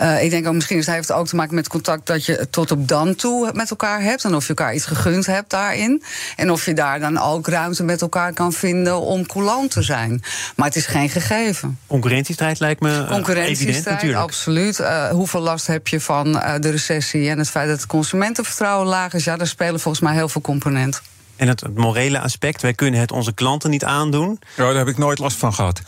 Uh, 0.00 0.22
ik 0.22 0.30
denk 0.30 0.46
ook 0.46 0.54
misschien 0.54 0.82
heeft 0.86 1.08
het 1.08 1.16
ook 1.16 1.26
te 1.26 1.36
maken 1.36 1.54
met 1.54 1.68
contact 1.68 2.06
dat 2.06 2.24
je 2.24 2.46
tot 2.50 2.70
op 2.70 2.88
dan 2.88 3.14
toe 3.14 3.50
met 3.54 3.70
elkaar 3.70 4.02
hebt. 4.02 4.24
En 4.24 4.34
of 4.34 4.42
je 4.42 4.48
elkaar 4.48 4.74
iets 4.74 4.84
gegund 4.84 5.26
hebt 5.26 5.50
daarin. 5.50 6.02
En 6.36 6.50
of 6.50 6.64
je 6.64 6.74
daar 6.74 7.00
dan 7.00 7.18
ook 7.18 7.48
ruimte 7.48 7.82
met 7.82 8.00
elkaar 8.00 8.32
kan 8.32 8.52
vinden 8.52 9.00
om 9.00 9.26
coulant 9.26 9.70
te 9.70 9.82
zijn. 9.82 10.22
Maar 10.56 10.66
het 10.66 10.76
is 10.76 10.86
geen 10.86 11.08
gegeven. 11.08 11.78
Concurrentiestrijd 11.86 12.60
lijkt 12.60 12.80
me 12.80 12.90
uh, 12.90 13.10
Concurrentiestrijd, 13.10 13.76
evident 13.76 13.84
natuurlijk. 13.84 14.22
absoluut. 14.22 14.78
Uh, 14.78 15.08
hoeveel 15.08 15.40
last 15.40 15.66
heb 15.66 15.88
je 15.88 16.00
van 16.00 16.32
de 16.32 16.70
recessie 16.70 17.30
en 17.30 17.38
het 17.38 17.50
feit 17.50 17.68
dat 17.68 17.76
het 17.76 17.86
consumentenvertrouwen 18.12 18.86
laag 18.86 19.12
is? 19.12 19.24
Ja, 19.24 19.36
daar 19.36 19.46
spelen 19.46 19.80
volgens 19.80 20.04
mij 20.04 20.14
heel 20.14 20.28
veel 20.28 20.40
componenten. 20.40 21.02
En 21.36 21.48
het, 21.48 21.60
het, 21.60 21.74
morele 21.74 22.20
aspect, 22.20 22.62
wij 22.62 22.74
kunnen 22.74 23.00
het 23.00 23.12
onze 23.12 23.32
klanten 23.32 23.70
niet 23.70 23.84
aandoen. 23.84 24.38
Ja, 24.56 24.64
daar 24.64 24.74
heb 24.74 24.88
ik 24.88 24.98
nooit 24.98 25.18
last 25.18 25.36
van 25.36 25.54
gehad. 25.54 25.82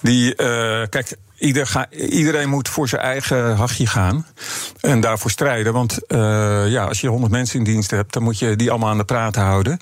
Die, 0.00 0.30
uh, 0.30 0.36
kijk, 0.88 1.16
Ieder 1.40 1.66
ga, 1.66 1.90
iedereen 1.90 2.48
moet 2.48 2.68
voor 2.68 2.88
zijn 2.88 3.02
eigen 3.02 3.56
hachje 3.56 3.86
gaan 3.86 4.26
en 4.80 5.00
daarvoor 5.00 5.30
strijden. 5.30 5.72
Want 5.72 5.98
uh, 6.08 6.18
ja, 6.68 6.84
als 6.84 7.00
je 7.00 7.08
honderd 7.08 7.32
mensen 7.32 7.58
in 7.58 7.64
dienst 7.64 7.90
hebt, 7.90 8.12
dan 8.12 8.22
moet 8.22 8.38
je 8.38 8.56
die 8.56 8.70
allemaal 8.70 8.88
aan 8.88 8.98
de 8.98 9.04
praat 9.04 9.34
houden. 9.34 9.76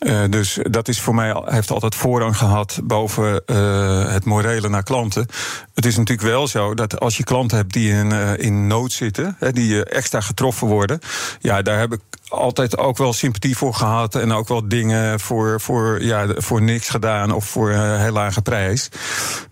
Uh, 0.00 0.20
dus 0.30 0.58
dat 0.62 0.88
is 0.88 1.00
voor 1.00 1.14
mij 1.14 1.42
heeft 1.44 1.70
altijd 1.70 1.94
voorrang 1.94 2.36
gehad 2.36 2.80
boven 2.84 3.42
uh, 3.46 4.12
het 4.12 4.24
morele 4.24 4.68
naar 4.68 4.82
klanten. 4.82 5.26
Het 5.74 5.86
is 5.86 5.96
natuurlijk 5.96 6.28
wel 6.28 6.48
zo 6.48 6.74
dat 6.74 7.00
als 7.00 7.16
je 7.16 7.24
klanten 7.24 7.56
hebt 7.56 7.72
die 7.72 7.90
in, 7.92 8.12
in 8.38 8.66
nood 8.66 8.92
zitten, 8.92 9.36
hè, 9.38 9.52
die 9.52 9.84
extra 9.84 10.20
getroffen 10.20 10.66
worden, 10.66 11.00
ja, 11.40 11.62
daar 11.62 11.78
heb 11.78 11.92
ik 11.92 12.00
altijd 12.28 12.78
ook 12.78 12.96
wel 12.96 13.12
sympathie 13.12 13.56
voor 13.56 13.74
gehad. 13.74 14.14
En 14.14 14.32
ook 14.32 14.48
wel 14.48 14.68
dingen 14.68 15.20
voor, 15.20 15.60
voor, 15.60 16.02
ja, 16.02 16.26
voor 16.36 16.62
niks 16.62 16.88
gedaan 16.88 17.32
of 17.32 17.44
voor 17.44 17.70
een 17.70 18.00
heel 18.00 18.12
lage 18.12 18.42
prijs. 18.42 18.88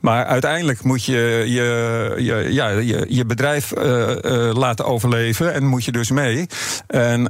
Maar 0.00 0.24
uiteindelijk 0.24 0.82
moet 0.82 1.04
je 1.04 1.44
je, 1.46 2.14
je, 2.18 2.52
ja, 2.52 2.68
je, 2.68 3.06
je 3.08 3.24
bedrijf 3.24 3.72
uh, 3.76 4.08
uh, 4.08 4.54
laten 4.54 4.84
overleven 4.84 5.54
en 5.54 5.66
moet 5.66 5.84
je 5.84 5.92
dus 5.92 6.10
mee. 6.10 6.46
En 6.86 7.24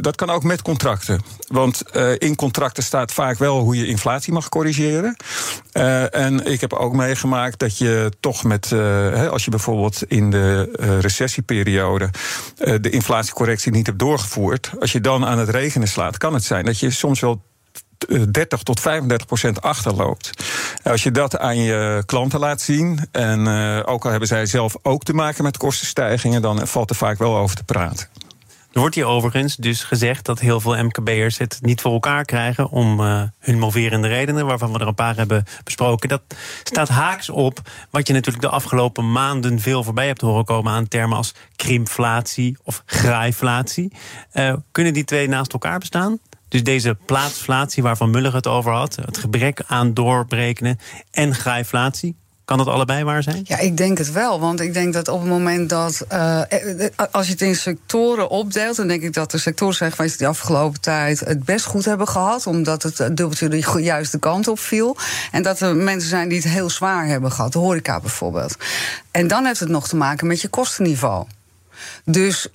dat 0.00 0.16
kan 0.16 0.30
ook 0.30 0.42
met 0.42 0.62
contracten. 0.62 1.22
Want 1.48 1.82
in 2.18 2.34
contracten 2.34 2.82
staat 2.82 3.12
vaak 3.12 3.38
wel 3.38 3.58
hoe 3.58 3.76
je 3.76 3.86
inflatie 3.86 4.32
mag 4.32 4.48
corrigeren. 4.48 5.16
en 6.10 6.46
ik 6.46 6.60
heb 6.60 6.72
ook 6.72 6.92
meegemaakt 6.92 7.58
dat 7.58 7.78
je 7.78 8.12
toch 8.20 8.44
met, 8.44 8.70
hè, 8.70 9.28
als 9.28 9.44
je 9.44 9.50
bijvoorbeeld 9.50 10.02
in 10.08 10.30
de 10.30 10.76
recessieperiode 11.00 12.10
de 12.80 12.90
inflatiecorrectie 12.90 13.72
niet 13.72 13.86
hebt 13.86 13.98
doorgevoerd, 13.98 14.70
als 14.84 14.92
je 14.92 15.00
dan 15.00 15.26
aan 15.26 15.38
het 15.38 15.48
rekenen 15.48 15.88
slaat, 15.88 16.18
kan 16.18 16.34
het 16.34 16.44
zijn 16.44 16.64
dat 16.64 16.78
je 16.78 16.90
soms 16.90 17.20
wel 17.20 17.42
30 18.30 18.62
tot 18.62 18.80
35 18.80 19.26
procent 19.26 19.62
achterloopt. 19.62 20.30
Als 20.82 21.02
je 21.02 21.10
dat 21.10 21.38
aan 21.38 21.56
je 21.56 22.02
klanten 22.06 22.40
laat 22.40 22.60
zien, 22.60 23.08
en 23.12 23.46
uh, 23.46 23.80
ook 23.84 24.04
al 24.04 24.10
hebben 24.10 24.28
zij 24.28 24.46
zelf 24.46 24.76
ook 24.82 25.02
te 25.02 25.12
maken 25.12 25.44
met 25.44 25.56
kostenstijgingen, 25.56 26.42
dan 26.42 26.66
valt 26.66 26.90
er 26.90 26.96
vaak 26.96 27.18
wel 27.18 27.36
over 27.36 27.56
te 27.56 27.64
praten. 27.64 28.08
Er 28.74 28.80
wordt 28.80 28.94
hier 28.94 29.06
overigens 29.06 29.56
dus 29.56 29.82
gezegd 29.82 30.24
dat 30.24 30.40
heel 30.40 30.60
veel 30.60 30.84
MKB'ers 30.84 31.38
het 31.38 31.58
niet 31.62 31.80
voor 31.80 31.92
elkaar 31.92 32.24
krijgen 32.24 32.70
om 32.70 33.00
uh, 33.00 33.22
hun 33.38 33.58
moverende 33.58 34.08
redenen, 34.08 34.46
waarvan 34.46 34.72
we 34.72 34.78
er 34.78 34.86
een 34.86 34.94
paar 34.94 35.16
hebben 35.16 35.44
besproken. 35.64 36.08
Dat 36.08 36.22
staat 36.62 36.88
haaks 36.88 37.30
op 37.30 37.60
wat 37.90 38.06
je 38.06 38.12
natuurlijk 38.12 38.44
de 38.44 38.50
afgelopen 38.50 39.12
maanden 39.12 39.60
veel 39.60 39.84
voorbij 39.84 40.06
hebt 40.06 40.20
horen 40.20 40.44
komen 40.44 40.72
aan 40.72 40.88
termen 40.88 41.16
als 41.16 41.34
krimpflatie 41.56 42.56
of 42.62 42.82
graaiflatie. 42.86 43.92
Uh, 44.32 44.54
kunnen 44.72 44.92
die 44.92 45.04
twee 45.04 45.28
naast 45.28 45.52
elkaar 45.52 45.78
bestaan? 45.78 46.18
Dus 46.48 46.62
deze 46.62 46.96
plaatsflatie 47.06 47.82
waarvan 47.82 48.10
Muller 48.10 48.34
het 48.34 48.46
over 48.46 48.72
had, 48.72 48.96
het 48.96 49.18
gebrek 49.18 49.62
aan 49.66 49.94
doorbrekenen 49.94 50.78
en 51.10 51.34
graaiflatie, 51.34 52.16
Kan 52.44 52.58
dat 52.58 52.66
allebei 52.66 53.04
waar 53.04 53.22
zijn? 53.22 53.40
Ja, 53.44 53.58
ik 53.58 53.76
denk 53.76 53.98
het 53.98 54.12
wel. 54.12 54.40
Want 54.40 54.60
ik 54.60 54.74
denk 54.74 54.92
dat 54.92 55.08
op 55.08 55.20
het 55.20 55.28
moment 55.28 55.68
dat. 55.68 56.04
Uh, 56.12 56.40
als 57.10 57.26
je 57.26 57.32
het 57.32 57.40
in 57.40 57.56
sectoren 57.56 58.28
opdeelt. 58.28 58.76
dan 58.76 58.88
denk 58.88 59.02
ik 59.02 59.12
dat 59.12 59.30
de 59.30 59.38
sectoren 59.38 59.74
zijn 59.74 59.92
geweest 59.92 60.18
die 60.18 60.26
de 60.26 60.32
afgelopen 60.32 60.80
tijd 60.80 61.20
het 61.20 61.44
best 61.44 61.64
goed 61.64 61.84
hebben 61.84 62.08
gehad. 62.08 62.46
Omdat 62.46 62.82
het 62.82 62.96
dubbeltje 62.96 63.48
de 63.48 63.80
juiste 63.82 64.18
kant 64.18 64.48
op 64.48 64.58
viel. 64.58 64.96
En 65.30 65.42
dat 65.42 65.60
er 65.60 65.76
mensen 65.76 66.08
zijn 66.08 66.28
die 66.28 66.38
het 66.38 66.48
heel 66.48 66.70
zwaar 66.70 67.06
hebben 67.06 67.32
gehad. 67.32 67.52
De 67.52 67.58
horeca 67.58 68.00
bijvoorbeeld. 68.00 68.56
En 69.10 69.28
dan 69.28 69.44
heeft 69.44 69.60
het 69.60 69.68
nog 69.68 69.88
te 69.88 69.96
maken 69.96 70.26
met 70.26 70.40
je 70.40 70.48
kostenniveau. 70.48 71.26
Dus 72.04 72.48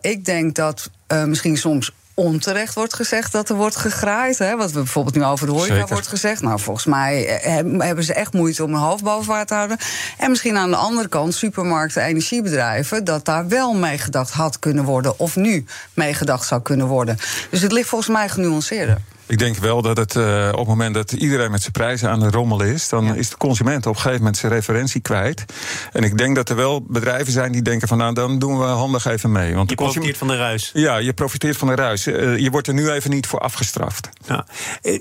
ik 0.00 0.24
denk 0.24 0.54
dat 0.54 0.90
misschien 1.26 1.56
soms 1.56 1.92
onterecht 2.16 2.74
wordt 2.74 2.94
gezegd 2.94 3.32
dat 3.32 3.48
er 3.48 3.56
wordt 3.56 3.76
gegraaid. 3.76 4.38
Hè? 4.38 4.56
Wat 4.56 4.72
we 4.72 4.78
bijvoorbeeld 4.78 5.14
nu 5.14 5.24
over 5.24 5.46
de 5.46 5.52
horeca 5.52 5.86
wordt 5.86 6.06
gezegd. 6.06 6.42
Nou, 6.42 6.60
volgens 6.60 6.86
mij 6.86 7.40
eh, 7.40 7.54
hebben 7.78 8.04
ze 8.04 8.14
echt 8.14 8.32
moeite 8.32 8.64
om 8.64 8.74
een 8.74 8.80
hoofd 8.80 9.02
boven 9.02 9.28
water 9.28 9.46
te 9.46 9.54
houden. 9.54 9.78
En 10.18 10.30
misschien 10.30 10.56
aan 10.56 10.70
de 10.70 10.76
andere 10.76 11.08
kant 11.08 11.34
supermarkten, 11.34 12.02
energiebedrijven... 12.02 13.04
dat 13.04 13.24
daar 13.24 13.48
wel 13.48 13.74
meegedacht 13.74 14.30
had 14.30 14.58
kunnen 14.58 14.84
worden... 14.84 15.18
of 15.18 15.36
nu 15.36 15.64
meegedacht 15.94 16.46
zou 16.46 16.62
kunnen 16.62 16.86
worden. 16.86 17.16
Dus 17.50 17.60
het 17.60 17.72
ligt 17.72 17.88
volgens 17.88 18.10
mij 18.10 18.28
genuanceerder. 18.28 18.98
Ik 19.28 19.38
denk 19.38 19.56
wel 19.56 19.82
dat 19.82 19.96
het 19.96 20.14
uh, 20.14 20.48
op 20.52 20.58
het 20.58 20.66
moment 20.66 20.94
dat 20.94 21.12
iedereen 21.12 21.50
met 21.50 21.60
zijn 21.60 21.72
prijzen 21.72 22.10
aan 22.10 22.20
de 22.20 22.30
rommel 22.30 22.62
is, 22.62 22.88
dan 22.88 23.14
is 23.14 23.30
de 23.30 23.36
consument 23.36 23.86
op 23.86 23.94
een 23.94 24.00
gegeven 24.00 24.18
moment 24.18 24.36
zijn 24.36 24.52
referentie 24.52 25.00
kwijt. 25.00 25.44
En 25.92 26.02
ik 26.02 26.18
denk 26.18 26.36
dat 26.36 26.48
er 26.48 26.56
wel 26.56 26.82
bedrijven 26.82 27.32
zijn 27.32 27.52
die 27.52 27.62
denken 27.62 27.88
van 27.88 27.98
nou 27.98 28.14
dan 28.14 28.38
doen 28.38 28.58
we 28.58 28.64
handig 28.64 29.04
even 29.04 29.32
mee. 29.32 29.54
Want 29.54 29.70
je 29.70 29.76
profiteert 29.76 30.16
van 30.16 30.28
de 30.28 30.36
ruis. 30.36 30.70
Ja, 30.74 30.96
je 30.96 31.12
profiteert 31.12 31.56
van 31.56 31.68
de 31.68 31.74
ruis. 31.74 32.06
Uh, 32.06 32.38
je 32.38 32.50
wordt 32.50 32.66
er 32.66 32.74
nu 32.74 32.90
even 32.90 33.10
niet 33.10 33.26
voor 33.26 33.40
afgestraft. 33.40 34.08
Ja. 34.26 34.46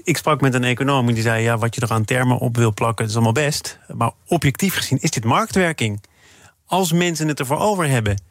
Ik 0.04 0.18
sprak 0.18 0.42
met 0.42 0.54
een 0.54 0.64
econoom 0.64 1.14
die 1.14 1.24
zei 1.24 1.44
ja, 1.44 1.58
wat 1.58 1.76
je 1.76 1.82
er 1.82 1.92
aan 1.92 2.06
termen 2.06 2.38
op 2.38 2.58
wil 2.58 2.74
plakken, 2.74 3.06
is 3.06 3.14
allemaal 3.14 3.32
best. 3.32 3.80
Maar 3.94 4.12
objectief 4.28 4.76
gezien 4.76 4.98
is 5.02 5.12
dit 5.12 5.24
marktwerking. 5.24 6.04
Als 6.66 6.92
mensen 6.92 7.28
het 7.28 7.40
ervoor 7.40 7.60
over 7.60 7.88
hebben, 7.88 8.22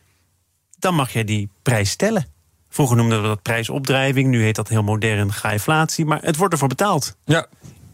dan 0.79 0.95
mag 0.95 1.13
je 1.13 1.25
die 1.25 1.49
prijs 1.63 1.91
stellen. 1.91 2.34
Vroeger 2.75 2.97
noemden 2.97 3.23
we 3.23 3.29
dat 3.29 3.43
prijsopdrijving, 3.43 4.29
nu 4.29 4.43
heet 4.43 4.55
dat 4.55 4.69
heel 4.69 4.83
modern 4.83 5.33
inflatie. 5.43 6.05
Maar 6.05 6.19
het 6.23 6.37
wordt 6.37 6.53
ervoor 6.53 6.69
betaald. 6.69 7.17
Ja. 7.25 7.47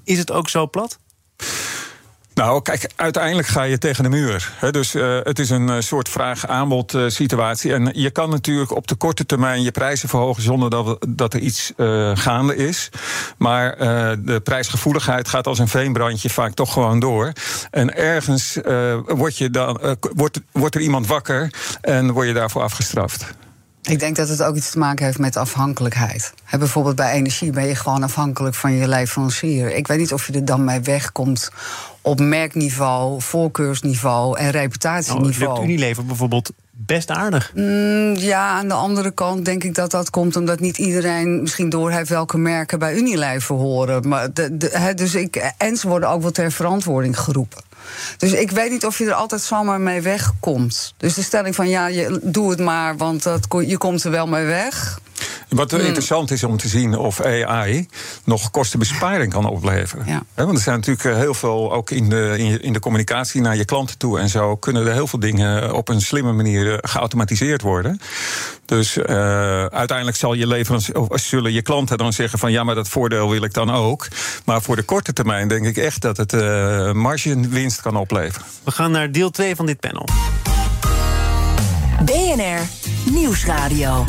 Is 0.04 0.18
het 0.18 0.32
ook 0.32 0.48
zo 0.48 0.68
plat? 0.68 0.98
Nou, 2.34 2.62
kijk, 2.62 2.90
uiteindelijk 2.96 3.48
ga 3.48 3.62
je 3.62 3.78
tegen 3.78 4.02
de 4.02 4.10
muur. 4.10 4.52
dus 4.70 4.94
uh, 4.94 5.18
het 5.22 5.38
is 5.38 5.50
een 5.50 5.68
uh, 5.68 5.76
soort 5.78 6.08
vraag-aanbod 6.08 6.94
uh, 6.94 7.08
situatie. 7.08 7.74
En 7.74 7.90
je 7.92 8.10
kan 8.10 8.30
natuurlijk 8.30 8.76
op 8.76 8.86
de 8.86 8.94
korte 8.94 9.26
termijn 9.26 9.62
je 9.62 9.70
prijzen 9.70 10.08
verhogen 10.08 10.42
zonder 10.42 10.70
dat, 10.70 11.06
dat 11.08 11.34
er 11.34 11.40
iets 11.40 11.72
gaande 12.14 12.56
is. 12.56 12.88
Maar 13.36 13.76
de 14.24 14.40
prijsgevoeligheid 14.44 15.28
gaat 15.28 15.46
als 15.46 15.58
een 15.58 15.68
veenbrandje 15.68 16.30
vaak 16.30 16.54
toch 16.54 16.72
gewoon 16.72 17.00
door. 17.00 17.32
En 17.70 17.96
ergens 17.96 18.58
wordt, 19.06 19.36
je 19.36 19.50
dan, 19.50 19.96
wordt, 20.14 20.40
wordt 20.52 20.74
er 20.74 20.80
iemand 20.80 21.06
wakker 21.06 21.52
en 21.80 22.12
word 22.12 22.26
je 22.26 22.34
daarvoor 22.34 22.62
afgestraft. 22.62 23.34
Ik 23.82 23.98
denk 23.98 24.16
dat 24.16 24.28
het 24.28 24.42
ook 24.42 24.56
iets 24.56 24.70
te 24.70 24.78
maken 24.78 25.04
heeft 25.04 25.18
met 25.18 25.36
afhankelijkheid. 25.36 26.32
He, 26.44 26.58
bijvoorbeeld 26.58 26.96
bij 26.96 27.12
energie 27.12 27.50
ben 27.50 27.66
je 27.66 27.74
gewoon 27.74 28.02
afhankelijk 28.02 28.54
van 28.54 28.72
je 28.72 28.88
leverancier. 28.88 29.74
Ik 29.74 29.86
weet 29.86 29.98
niet 29.98 30.12
of 30.12 30.26
je 30.26 30.32
er 30.32 30.44
dan 30.44 30.64
mee 30.64 30.80
wegkomt 30.80 31.50
op 32.00 32.20
merkniveau, 32.20 33.20
voorkeursniveau 33.20 34.38
en 34.38 34.50
reputatieniveau. 34.50 35.52
Nou, 35.52 35.64
Unilever 35.64 36.04
bijvoorbeeld 36.04 36.52
best 36.70 37.10
aardig. 37.10 37.52
Mm, 37.54 38.14
ja, 38.16 38.48
aan 38.48 38.68
de 38.68 38.74
andere 38.74 39.10
kant 39.10 39.44
denk 39.44 39.64
ik 39.64 39.74
dat 39.74 39.90
dat 39.90 40.10
komt 40.10 40.36
omdat 40.36 40.60
niet 40.60 40.78
iedereen 40.78 41.40
misschien 41.40 41.68
doorheeft 41.68 42.08
welke 42.08 42.38
merken 42.38 42.78
bij 42.78 42.94
Unilever 42.94 43.54
horen. 43.54 44.08
Maar 44.08 44.32
de, 44.32 44.92
dus 44.94 45.14
ik, 45.14 45.52
en 45.56 45.76
ze 45.76 45.88
worden 45.88 46.08
ook 46.08 46.22
wel 46.22 46.30
ter 46.30 46.52
verantwoording 46.52 47.18
geroepen. 47.18 47.62
Dus 48.16 48.32
ik 48.32 48.50
weet 48.50 48.70
niet 48.70 48.86
of 48.86 48.98
je 48.98 49.06
er 49.06 49.12
altijd 49.12 49.40
zomaar 49.40 49.80
mee 49.80 50.00
wegkomt. 50.00 50.94
Dus 50.96 51.14
de 51.14 51.22
stelling 51.22 51.54
van 51.54 51.68
ja, 51.68 51.86
je, 51.86 52.20
doe 52.22 52.50
het 52.50 52.60
maar, 52.60 52.96
want 52.96 53.22
dat, 53.22 53.46
je 53.66 53.78
komt 53.78 54.04
er 54.04 54.10
wel 54.10 54.26
mee 54.26 54.44
weg. 54.44 55.00
Wat 55.50 55.70
hmm. 55.70 55.80
interessant 55.80 56.30
is 56.30 56.44
om 56.44 56.56
te 56.56 56.68
zien 56.68 56.98
of 56.98 57.20
AI 57.20 57.88
nog 58.24 58.50
kostenbesparing 58.50 59.32
kan 59.32 59.46
opleveren. 59.46 60.06
Ja. 60.06 60.22
want 60.34 60.56
er 60.56 60.62
zijn 60.62 60.76
natuurlijk 60.76 61.04
eh, 61.04 61.16
heel 61.16 61.34
veel, 61.34 61.72
ook 61.72 61.90
in 61.90 62.08
de, 62.08 62.58
in, 62.60 62.72
de 62.72 62.80
communicatie 62.80 63.40
naar 63.40 63.56
je 63.56 63.64
klanten 63.64 63.98
toe 63.98 64.18
en 64.18 64.28
zo, 64.28 64.56
kunnen 64.56 64.86
er 64.86 64.92
heel 64.92 65.06
veel 65.06 65.18
dingen 65.18 65.74
op 65.74 65.88
een 65.88 66.00
slimme 66.00 66.32
manier 66.32 66.72
eh, 66.72 66.90
geautomatiseerd 66.90 67.62
worden. 67.62 68.00
Dus 68.64 68.96
uh, 68.96 69.04
uiteindelijk 69.64 70.16
zal 70.16 70.34
je 70.34 70.46
leverancier, 70.46 71.00
of 71.00 71.20
zullen 71.20 71.52
je 71.52 71.62
klanten 71.62 71.98
dan 71.98 72.12
zeggen 72.12 72.38
van 72.38 72.52
ja, 72.52 72.64
maar 72.64 72.74
dat 72.74 72.88
voordeel 72.88 73.30
wil 73.30 73.42
ik 73.42 73.52
dan 73.52 73.70
ook. 73.70 74.08
Maar 74.44 74.62
voor 74.62 74.76
de 74.76 74.82
korte 74.82 75.12
termijn 75.12 75.48
denk 75.48 75.66
ik 75.66 75.76
echt 75.76 76.00
dat 76.00 76.16
het 76.16 76.32
uh, 76.32 76.92
margewinst 76.92 77.80
kan 77.80 77.96
opleveren. 77.96 78.46
We 78.64 78.70
gaan 78.70 78.90
naar 78.90 79.12
deel 79.12 79.30
2 79.30 79.56
van 79.56 79.66
dit 79.66 79.80
panel. 79.80 80.08
BNR 82.04 82.60
Nieuwsradio. 83.12 84.04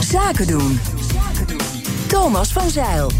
Zaken 0.00 0.46
doen. 0.46 0.80
Thomas 2.08 2.52
van 2.52 2.70
Zeil. 2.70 3.10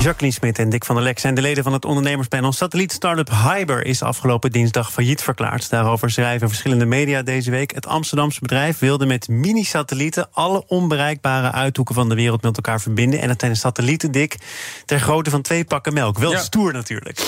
Jacqueline 0.00 0.36
Smit 0.36 0.58
en 0.58 0.68
Dick 0.68 0.84
van 0.84 0.94
der 0.94 1.04
Lek 1.04 1.18
zijn 1.18 1.34
de 1.34 1.40
leden 1.40 1.64
van 1.64 1.72
het 1.72 1.84
ondernemerspanel. 1.84 2.52
Satelliet-startup 2.52 3.30
Hyber 3.30 3.86
is 3.86 4.02
afgelopen 4.02 4.50
dinsdag 4.50 4.92
failliet 4.92 5.22
verklaard. 5.22 5.70
Daarover 5.70 6.10
schrijven 6.10 6.48
verschillende 6.48 6.84
media 6.84 7.22
deze 7.22 7.50
week. 7.50 7.74
Het 7.74 7.86
Amsterdamse 7.86 8.40
bedrijf 8.40 8.78
wilde 8.78 9.06
met 9.06 9.28
mini-satellieten... 9.28 10.28
alle 10.32 10.64
onbereikbare 10.66 11.52
uithoeken 11.52 11.94
van 11.94 12.08
de 12.08 12.14
wereld 12.14 12.42
met 12.42 12.56
elkaar 12.56 12.80
verbinden. 12.80 13.20
En 13.20 13.28
dat 13.28 13.40
zijn 13.40 13.52
de 13.52 13.58
satellieten, 13.58 14.12
Dick, 14.12 14.36
ter 14.84 15.00
grootte 15.00 15.30
van 15.30 15.42
twee 15.42 15.64
pakken 15.64 15.94
melk. 15.94 16.18
Wel 16.18 16.36
stoer 16.38 16.72
natuurlijk. 16.72 17.20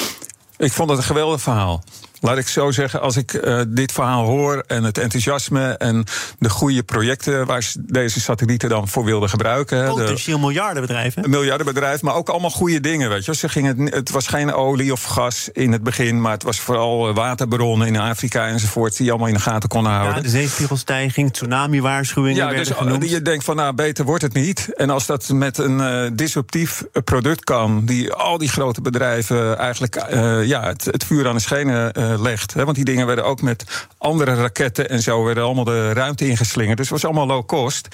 Ik 0.57 0.73
vond 0.73 0.91
het 0.91 0.99
een 0.99 1.05
geweldig 1.05 1.41
verhaal. 1.41 1.83
Laat 2.25 2.38
ik 2.38 2.49
zo 2.49 2.71
zeggen, 2.71 3.00
als 3.00 3.16
ik 3.16 3.33
uh, 3.33 3.61
dit 3.69 3.93
verhaal 3.93 4.25
hoor 4.25 4.64
en 4.66 4.85
het 4.85 4.99
enthousiasme 4.99 5.69
en 5.69 6.04
de 6.38 6.50
goede 6.50 6.83
projecten 6.83 7.47
waar 7.47 7.62
ze 7.62 7.83
deze 7.87 8.21
satellieten 8.21 8.69
dan 8.69 8.88
voor 8.88 9.04
wilden 9.04 9.28
gebruiken. 9.28 9.88
Potentieel 9.88 10.38
miljardenbedrijven. 10.38 11.25
Een 11.25 11.31
miljardenbedrijf, 11.31 12.02
maar 12.02 12.14
ook 12.14 12.28
allemaal 12.28 12.50
goede 12.50 12.81
dingen. 12.81 13.09
Weet 13.09 13.25
je. 13.25 13.35
Ze 13.35 13.49
gingen, 13.49 13.81
het 13.81 14.11
was 14.11 14.26
geen 14.26 14.52
olie 14.52 14.93
of 14.93 15.02
gas 15.02 15.49
in 15.52 15.73
het 15.73 15.83
begin, 15.83 16.21
maar 16.21 16.33
het 16.33 16.43
was 16.43 16.61
vooral 16.61 17.09
eh, 17.09 17.14
waterbronnen 17.14 17.87
in 17.87 17.97
Afrika 17.97 18.47
enzovoort, 18.47 18.97
die 18.97 19.04
je 19.04 19.11
allemaal 19.11 19.28
in 19.28 19.35
de 19.35 19.40
gaten 19.40 19.69
konden 19.69 19.93
houden. 19.93 20.16
Ja, 20.16 20.21
de 20.21 20.28
zeespiegelstijging, 20.28 21.33
tsunami-waarschuwingen. 21.33 22.37
Ja, 22.37 22.50
dus 22.50 22.71
genoemd. 22.71 23.11
je 23.11 23.23
denkt 23.23 23.45
van 23.45 23.57
nou, 23.57 23.75
beter 23.75 24.04
wordt 24.04 24.23
het 24.23 24.35
niet. 24.35 24.69
En 24.75 24.90
als 24.90 25.07
dat 25.07 25.28
met 25.28 25.59
een 25.59 25.78
uh, 25.78 26.11
disruptief 26.12 26.85
product 27.04 27.45
kan, 27.45 27.85
die 27.85 28.12
al 28.12 28.38
die 28.38 28.49
grote 28.49 28.81
bedrijven 28.81 29.59
eigenlijk 29.59 29.97
uh, 30.12 30.45
ja, 30.45 30.62
het, 30.62 30.85
het, 30.85 31.04
vuur 31.04 31.28
aan 31.28 31.35
de 31.35 31.40
schenen 31.40 31.93
legt. 32.21 32.54
Hè, 32.54 32.64
want 32.64 32.76
die 32.76 32.85
dingen 32.85 33.06
werden 33.06 33.25
ook 33.25 33.42
met 33.42 33.64
andere 33.99 34.35
raketten 34.35 34.88
en 34.88 35.02
zo 35.02 35.25
werden 35.25 35.44
allemaal 35.44 35.64
de 35.64 35.92
ruimte 35.92 36.28
ingeslingerd. 36.28 36.76
Dus 36.76 36.90
het 36.90 37.02
was 37.02 37.11
allemaal 37.11 37.37
low 37.37 37.47
cost. 37.47 37.88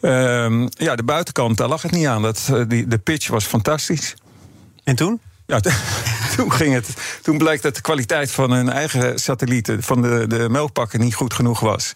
Um, 0.00 0.68
ja, 0.70 0.96
de 0.96 1.02
buitenkant, 1.02 1.56
daar 1.56 1.68
lag 1.68 1.82
het 1.82 1.90
niet 1.90 2.06
aan. 2.06 2.22
Dat, 2.22 2.48
eh, 2.52 2.62
die, 2.68 2.86
de 2.86 2.98
pitch 2.98 3.28
was 3.28 3.44
fantastisch. 3.44 4.14
En 4.84 4.96
toen? 4.96 5.20
Ja, 5.46 5.60
toen, 6.36 6.52
ging 6.52 6.74
het, 6.74 6.88
toen 7.22 7.38
bleek 7.38 7.62
dat 7.62 7.74
de 7.74 7.80
kwaliteit 7.80 8.30
van 8.30 8.50
hun 8.50 8.68
eigen 8.68 9.18
satellieten, 9.18 9.82
van 9.82 10.02
de, 10.02 10.24
de 10.26 10.48
melkpakken, 10.50 11.00
niet 11.00 11.14
goed 11.14 11.34
genoeg 11.34 11.60
was. 11.60 11.94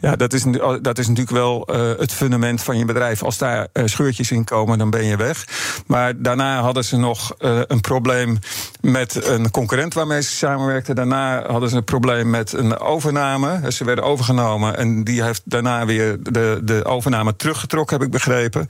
Ja, 0.00 0.16
dat 0.16 0.32
is, 0.32 0.44
dat 0.82 0.98
is 0.98 1.08
natuurlijk 1.08 1.36
wel 1.36 1.68
uh, 1.70 1.98
het 1.98 2.12
fundament 2.12 2.62
van 2.62 2.78
je 2.78 2.84
bedrijf. 2.84 3.22
Als 3.22 3.38
daar 3.38 3.66
uh, 3.72 3.82
scheurtjes 3.86 4.30
in 4.30 4.44
komen, 4.44 4.78
dan 4.78 4.90
ben 4.90 5.04
je 5.04 5.16
weg. 5.16 5.44
Maar 5.86 6.22
daarna 6.22 6.60
hadden 6.60 6.84
ze 6.84 6.96
nog 6.96 7.34
uh, 7.38 7.60
een 7.66 7.80
probleem 7.80 8.38
met 8.80 9.26
een 9.26 9.50
concurrent 9.50 9.94
waarmee 9.94 10.22
ze 10.22 10.30
samenwerkten. 10.30 10.94
Daarna 10.94 11.46
hadden 11.50 11.68
ze 11.68 11.76
een 11.76 11.84
probleem 11.84 12.30
met 12.30 12.52
een 12.52 12.78
overname. 12.78 13.72
Ze 13.72 13.84
werden 13.84 14.04
overgenomen 14.04 14.76
en 14.76 15.04
die 15.04 15.22
heeft 15.22 15.42
daarna 15.44 15.86
weer 15.86 16.22
de, 16.22 16.60
de 16.62 16.84
overname 16.84 17.36
teruggetrokken, 17.36 17.96
heb 17.96 18.06
ik 18.06 18.12
begrepen. 18.12 18.66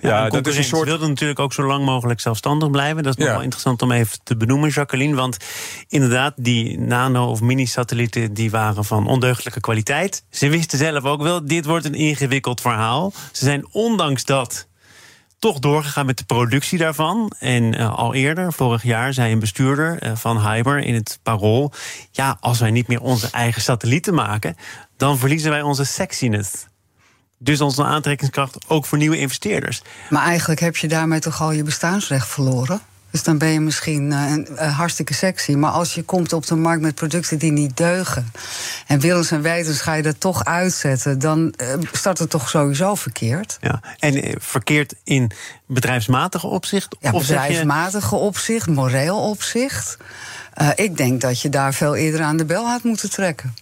Ja, 0.00 0.08
ja 0.08 0.28
dat 0.28 0.46
is 0.46 0.56
een 0.56 0.64
soort. 0.64 0.88
wilde 0.88 1.08
natuurlijk 1.08 1.38
ook 1.38 1.52
zo 1.52 1.62
lang 1.62 1.84
mogelijk 1.84 2.20
zelfstandig 2.20 2.70
blijven. 2.70 3.02
Dat 3.02 3.18
is 3.18 3.24
nog 3.24 3.34
wel 3.34 3.42
interessant 3.42 3.82
om 3.82 3.92
even 3.92 4.18
te 4.22 4.36
benoemen, 4.36 4.45
Jacqueline. 4.46 5.14
Want 5.14 5.36
inderdaad, 5.88 6.34
die 6.36 6.78
nano- 6.78 7.30
of 7.30 7.40
mini-satellieten 7.40 8.34
die 8.34 8.50
waren 8.50 8.84
van 8.84 9.06
ondeugdelijke 9.06 9.60
kwaliteit. 9.60 10.24
Ze 10.30 10.48
wisten 10.48 10.78
zelf 10.78 11.04
ook 11.04 11.22
wel, 11.22 11.46
dit 11.46 11.64
wordt 11.64 11.84
een 11.84 11.94
ingewikkeld 11.94 12.60
verhaal. 12.60 13.12
Ze 13.32 13.44
zijn 13.44 13.66
ondanks 13.72 14.24
dat 14.24 14.66
toch 15.38 15.58
doorgegaan 15.58 16.06
met 16.06 16.18
de 16.18 16.24
productie 16.24 16.78
daarvan. 16.78 17.32
En 17.38 17.62
uh, 17.62 17.94
al 17.98 18.14
eerder, 18.14 18.52
vorig 18.52 18.82
jaar, 18.82 19.12
zei 19.12 19.32
een 19.32 19.38
bestuurder 19.38 20.02
uh, 20.02 20.16
van 20.16 20.40
Hyber 20.48 20.78
in 20.78 20.94
het 20.94 21.18
Parool... 21.22 21.72
ja, 22.10 22.36
als 22.40 22.58
wij 22.58 22.70
niet 22.70 22.88
meer 22.88 23.00
onze 23.00 23.30
eigen 23.30 23.62
satellieten 23.62 24.14
maken... 24.14 24.56
dan 24.96 25.18
verliezen 25.18 25.50
wij 25.50 25.62
onze 25.62 25.84
sexiness. 25.84 26.66
Dus 27.38 27.60
onze 27.60 27.84
aantrekkingskracht 27.84 28.58
ook 28.68 28.86
voor 28.86 28.98
nieuwe 28.98 29.18
investeerders. 29.18 29.82
Maar 30.10 30.24
eigenlijk 30.24 30.60
heb 30.60 30.76
je 30.76 30.88
daarmee 30.88 31.20
toch 31.20 31.40
al 31.40 31.52
je 31.52 31.62
bestaansrecht 31.62 32.28
verloren? 32.28 32.80
Dus 33.16 33.24
dan 33.24 33.38
ben 33.38 33.48
je 33.48 33.60
misschien 33.60 34.10
uh, 34.10 34.76
hartstikke 34.76 35.14
sexy. 35.14 35.52
Maar 35.52 35.70
als 35.70 35.94
je 35.94 36.02
komt 36.02 36.32
op 36.32 36.46
de 36.46 36.54
markt 36.54 36.82
met 36.82 36.94
producten 36.94 37.38
die 37.38 37.52
niet 37.52 37.76
deugen. 37.76 38.32
en 38.86 39.00
willens 39.00 39.30
en 39.30 39.42
wetens 39.42 39.80
ga 39.80 39.94
je 39.94 40.02
dat 40.02 40.20
toch 40.20 40.44
uitzetten. 40.44 41.18
dan 41.18 41.54
uh, 41.62 41.74
start 41.92 42.18
het 42.18 42.30
toch 42.30 42.48
sowieso 42.48 42.94
verkeerd. 42.94 43.58
Ja. 43.60 43.80
En 43.98 44.34
verkeerd 44.40 44.94
in 45.04 45.30
bedrijfsmatige 45.66 46.46
opzicht? 46.46 46.96
Ja, 47.00 47.10
bedrijfsmatige 47.10 48.14
opzicht, 48.14 48.66
moreel 48.66 49.18
opzicht. 49.18 49.96
ik 50.74 50.96
denk 50.96 51.20
dat 51.20 51.40
je 51.40 51.48
daar 51.48 51.74
veel 51.74 51.94
eerder 51.94 52.22
aan 52.22 52.36
de 52.36 52.44
bel 52.44 52.66
had 52.66 52.82
moeten 52.82 53.10
trekken. 53.10 53.54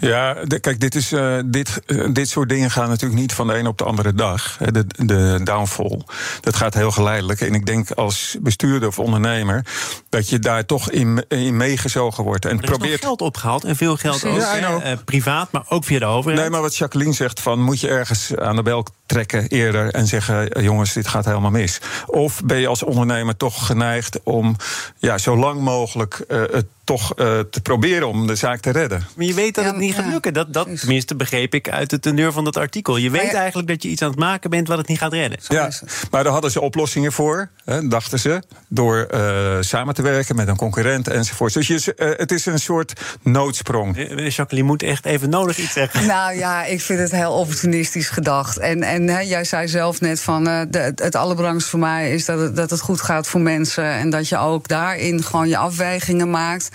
Ja, 0.00 0.36
kijk, 0.60 0.80
dit, 0.80 0.94
is, 0.94 1.12
uh, 1.12 1.38
dit, 1.44 1.80
uh, 1.86 2.08
dit 2.12 2.28
soort 2.28 2.48
dingen 2.48 2.70
gaan 2.70 2.88
natuurlijk 2.88 3.20
niet 3.20 3.32
van 3.32 3.46
de 3.46 3.58
een 3.58 3.66
op 3.66 3.78
de 3.78 3.84
andere 3.84 4.14
dag. 4.14 4.56
De, 4.56 4.86
de 4.96 5.40
downfall. 5.44 6.00
Dat 6.40 6.56
gaat 6.56 6.74
heel 6.74 6.90
geleidelijk. 6.90 7.40
En 7.40 7.54
ik 7.54 7.66
denk 7.66 7.90
als 7.90 8.36
bestuurder 8.40 8.88
of 8.88 8.98
ondernemer 8.98 9.66
dat 10.08 10.28
je 10.28 10.38
daar 10.38 10.66
toch 10.66 10.90
in, 10.90 11.24
in 11.28 11.56
meegezogen 11.56 12.24
wordt. 12.24 12.44
En 12.44 12.60
er 12.60 12.64
probeert... 12.64 13.00
geld 13.00 13.20
opgehaald 13.20 13.64
en 13.64 13.76
veel 13.76 13.96
geld 13.96 14.24
ook 14.24 14.40
ja, 14.40 14.84
uh, 14.84 14.92
privaat, 15.04 15.52
maar 15.52 15.64
ook 15.68 15.84
via 15.84 15.98
de 15.98 16.04
overheid. 16.04 16.40
Nee, 16.40 16.50
maar 16.50 16.60
wat 16.60 16.76
Jacqueline 16.76 17.12
zegt: 17.12 17.40
van 17.40 17.62
moet 17.62 17.80
je 17.80 17.88
ergens 17.88 18.36
aan 18.36 18.56
de 18.56 18.62
bel 18.62 18.86
trekken 19.06 19.48
eerder 19.48 19.90
en 19.90 20.06
zeggen: 20.06 20.62
jongens, 20.62 20.92
dit 20.92 21.08
gaat 21.08 21.24
helemaal 21.24 21.50
mis. 21.50 21.80
Of 22.06 22.42
ben 22.44 22.58
je 22.58 22.66
als 22.66 22.82
ondernemer 22.82 23.36
toch 23.36 23.66
geneigd 23.66 24.22
om 24.22 24.56
ja, 24.98 25.18
zo 25.18 25.36
lang 25.36 25.60
mogelijk 25.60 26.24
het 26.28 26.66
toch 26.90 27.12
uh, 27.16 27.38
te 27.50 27.60
proberen 27.60 28.08
om 28.08 28.26
de 28.26 28.34
zaak 28.34 28.60
te 28.60 28.70
redden. 28.70 29.06
Maar 29.16 29.26
je 29.26 29.34
weet 29.34 29.54
dat 29.54 29.64
het 29.64 29.76
niet 29.76 29.94
gaat 29.94 30.06
lukken. 30.06 30.32
Dat, 30.32 30.52
dat 30.52 30.78
tenminste 30.80 31.14
begreep 31.16 31.54
ik 31.54 31.68
uit 31.68 31.90
de 31.90 31.98
teneur 32.00 32.32
van 32.32 32.44
dat 32.44 32.56
artikel. 32.56 32.96
Je 32.96 33.10
weet 33.10 33.34
eigenlijk 33.34 33.68
dat 33.68 33.82
je 33.82 33.88
iets 33.88 34.02
aan 34.02 34.10
het 34.10 34.18
maken 34.18 34.50
bent 34.50 34.68
wat 34.68 34.78
het 34.78 34.88
niet 34.88 34.98
gaat 34.98 35.12
redden. 35.12 35.38
Ja, 35.48 35.70
maar 36.10 36.22
daar 36.22 36.32
hadden 36.32 36.50
ze 36.50 36.60
oplossingen 36.60 37.12
voor, 37.12 37.48
hè, 37.64 37.88
dachten 37.88 38.18
ze. 38.18 38.42
Door 38.68 39.08
uh, 39.14 39.56
samen 39.60 39.94
te 39.94 40.02
werken 40.02 40.36
met 40.36 40.48
een 40.48 40.56
concurrent 40.56 41.08
enzovoort. 41.08 41.52
Dus 41.52 41.66
je, 41.66 41.94
uh, 41.96 42.10
het 42.16 42.32
is 42.32 42.46
een 42.46 42.58
soort 42.58 42.92
noodsprong. 43.22 43.96
Jacqueline 44.34 44.66
moet 44.68 44.82
echt 44.82 45.04
even 45.04 45.30
nodig 45.30 45.58
iets 45.58 45.72
zeggen. 45.72 46.06
Nou 46.20 46.36
ja, 46.36 46.64
ik 46.64 46.80
vind 46.80 46.98
het 46.98 47.10
heel 47.10 47.32
opportunistisch 47.32 48.08
gedacht. 48.08 48.58
En, 48.58 48.82
en 48.82 49.08
hè, 49.08 49.20
jij 49.20 49.44
zei 49.44 49.68
zelf 49.68 50.00
net 50.00 50.20
van 50.20 50.44
de, 50.44 50.92
het 50.94 51.14
allerbelangrijkste 51.14 51.70
voor 51.70 51.78
mij 51.78 52.12
is 52.12 52.24
dat 52.24 52.38
het, 52.38 52.56
dat 52.56 52.70
het 52.70 52.80
goed 52.80 53.00
gaat 53.00 53.26
voor 53.26 53.40
mensen. 53.40 53.84
En 53.84 54.10
dat 54.10 54.28
je 54.28 54.38
ook 54.38 54.68
daarin 54.68 55.22
gewoon 55.22 55.48
je 55.48 55.56
afwegingen 55.56 56.30
maakt. 56.30 56.68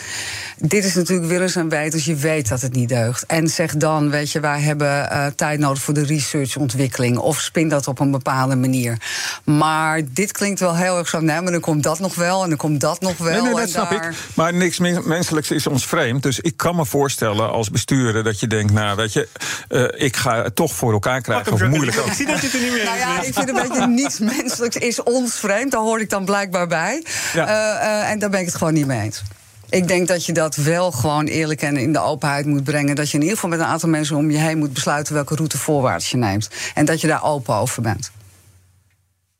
Dit 0.58 0.86
is 0.86 0.96
natuurlijk 0.96 1.28
willens 1.28 1.56
en 1.56 1.70
wetens. 1.70 2.06
Je 2.06 2.16
weet 2.16 2.50
dat 2.50 2.62
het 2.62 2.74
niet 2.74 2.90
deugt. 2.90 3.26
En 3.26 3.48
zeg 3.48 3.76
dan, 3.76 4.10
weet 4.10 4.32
je, 4.32 4.40
wij 4.40 4.62
hebben 4.62 4.88
uh, 4.88 5.26
tijd 5.26 5.60
nodig 5.60 5.82
voor 5.82 5.94
de 5.94 6.06
researchontwikkeling. 6.06 7.18
Of 7.18 7.42
spin 7.42 7.70
dat 7.70 7.88
op 7.88 8.00
een 8.00 8.12
bepaalde 8.12 8.56
manier. 8.56 8.98
Maar 9.44 10.02
dit 10.10 10.32
klinkt 10.32 10.60
wel 10.60 10.76
heel 10.76 10.98
erg 10.98 11.08
zo. 11.08 11.20
Nee, 11.20 11.42
maar 11.42 11.52
dan 11.52 11.62
komt 11.62 11.84
dat 11.84 12.00
nog 12.00 12.16
wel 12.16 12.44
en 12.44 12.50
dan 12.50 12.58
komt 12.58 12.80
dat 12.80 13.02
nog 13.02 13.18
wel. 13.18 13.32
Nee, 13.32 13.42
nee 13.42 13.52
dat 13.52 13.60
en 13.60 13.68
snap 13.68 13.90
daar... 13.90 14.10
ik. 14.10 14.16
Maar 14.34 14.54
niks 14.54 14.80
menselijks 14.80 15.52
is 15.52 15.68
ons 15.68 15.86
vreemd. 15.86 16.24
Dus 16.24 16.40
ik 16.40 16.58
kan 16.58 16.76
me 16.76 16.86
voorstellen 16.86 17.52
als 17.52 17.70
bestuurder 17.70 18.24
dat 18.24 18.40
je 18.40 18.48
denkt, 18.48 18.74
nou 18.74 18.96
weet 18.96 19.14
je, 19.14 19.28
uh, 19.70 20.06
ik 20.06 20.16
ga 20.16 20.44
het 20.44 20.56
toch 20.56 20.74
voor 20.74 20.94
elkaar 20.94 21.22
krijgen. 21.22 21.52
Of 21.52 21.68
moeilijk 21.68 22.00
ook. 22.00 22.06
Ik 22.06 22.14
zie 22.14 22.26
dat 22.26 22.40
je 22.40 22.46
het 22.46 22.56
er 22.56 22.62
niet 22.62 22.72
meer 22.72 22.84
nou 22.84 22.98
ja, 22.98 23.22
ik 23.22 23.34
vind 23.34 23.50
een 23.50 23.70
beetje 23.70 23.88
niets 23.88 24.20
menselijks 24.20 24.76
is 24.76 25.04
ons 25.04 25.36
vreemd. 25.36 25.72
Daar 25.72 25.82
hoor 25.82 26.00
ik 26.00 26.10
dan 26.10 26.26
blijkbaar 26.26 26.68
bij. 26.68 27.04
Ja. 27.34 27.48
Uh, 27.48 28.10
en 28.10 28.20
daar 28.20 28.30
ben 28.30 28.40
ik 28.40 28.46
het 28.46 28.56
gewoon 28.56 28.74
niet 28.74 28.86
mee 28.86 29.02
eens. 29.02 29.22
Ik 29.70 29.88
denk 29.88 30.08
dat 30.08 30.26
je 30.26 30.34
dat 30.34 30.56
wel 30.56 30.92
gewoon 30.92 31.26
eerlijk 31.26 31.62
en 31.62 31.78
in 31.78 31.94
de 31.94 32.00
openheid 32.00 32.46
moet 32.46 32.64
brengen. 32.64 32.96
Dat 32.96 33.10
je 33.10 33.14
in 33.14 33.22
ieder 33.22 33.36
geval 33.36 33.50
met 33.50 33.60
een 33.60 33.66
aantal 33.66 33.90
mensen 33.90 34.16
om 34.16 34.32
je 34.32 34.38
heen 34.38 34.58
moet 34.58 34.74
besluiten 34.74 35.14
welke 35.14 35.36
route 35.36 35.58
voorwaarts 35.58 36.12
je 36.12 36.18
neemt. 36.18 36.50
En 36.74 36.86
dat 36.86 37.02
je 37.02 37.08
daar 37.08 37.24
open 37.24 37.56
over 37.56 37.82
bent. 37.82 38.12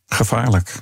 Gevaarlijk 0.08 0.82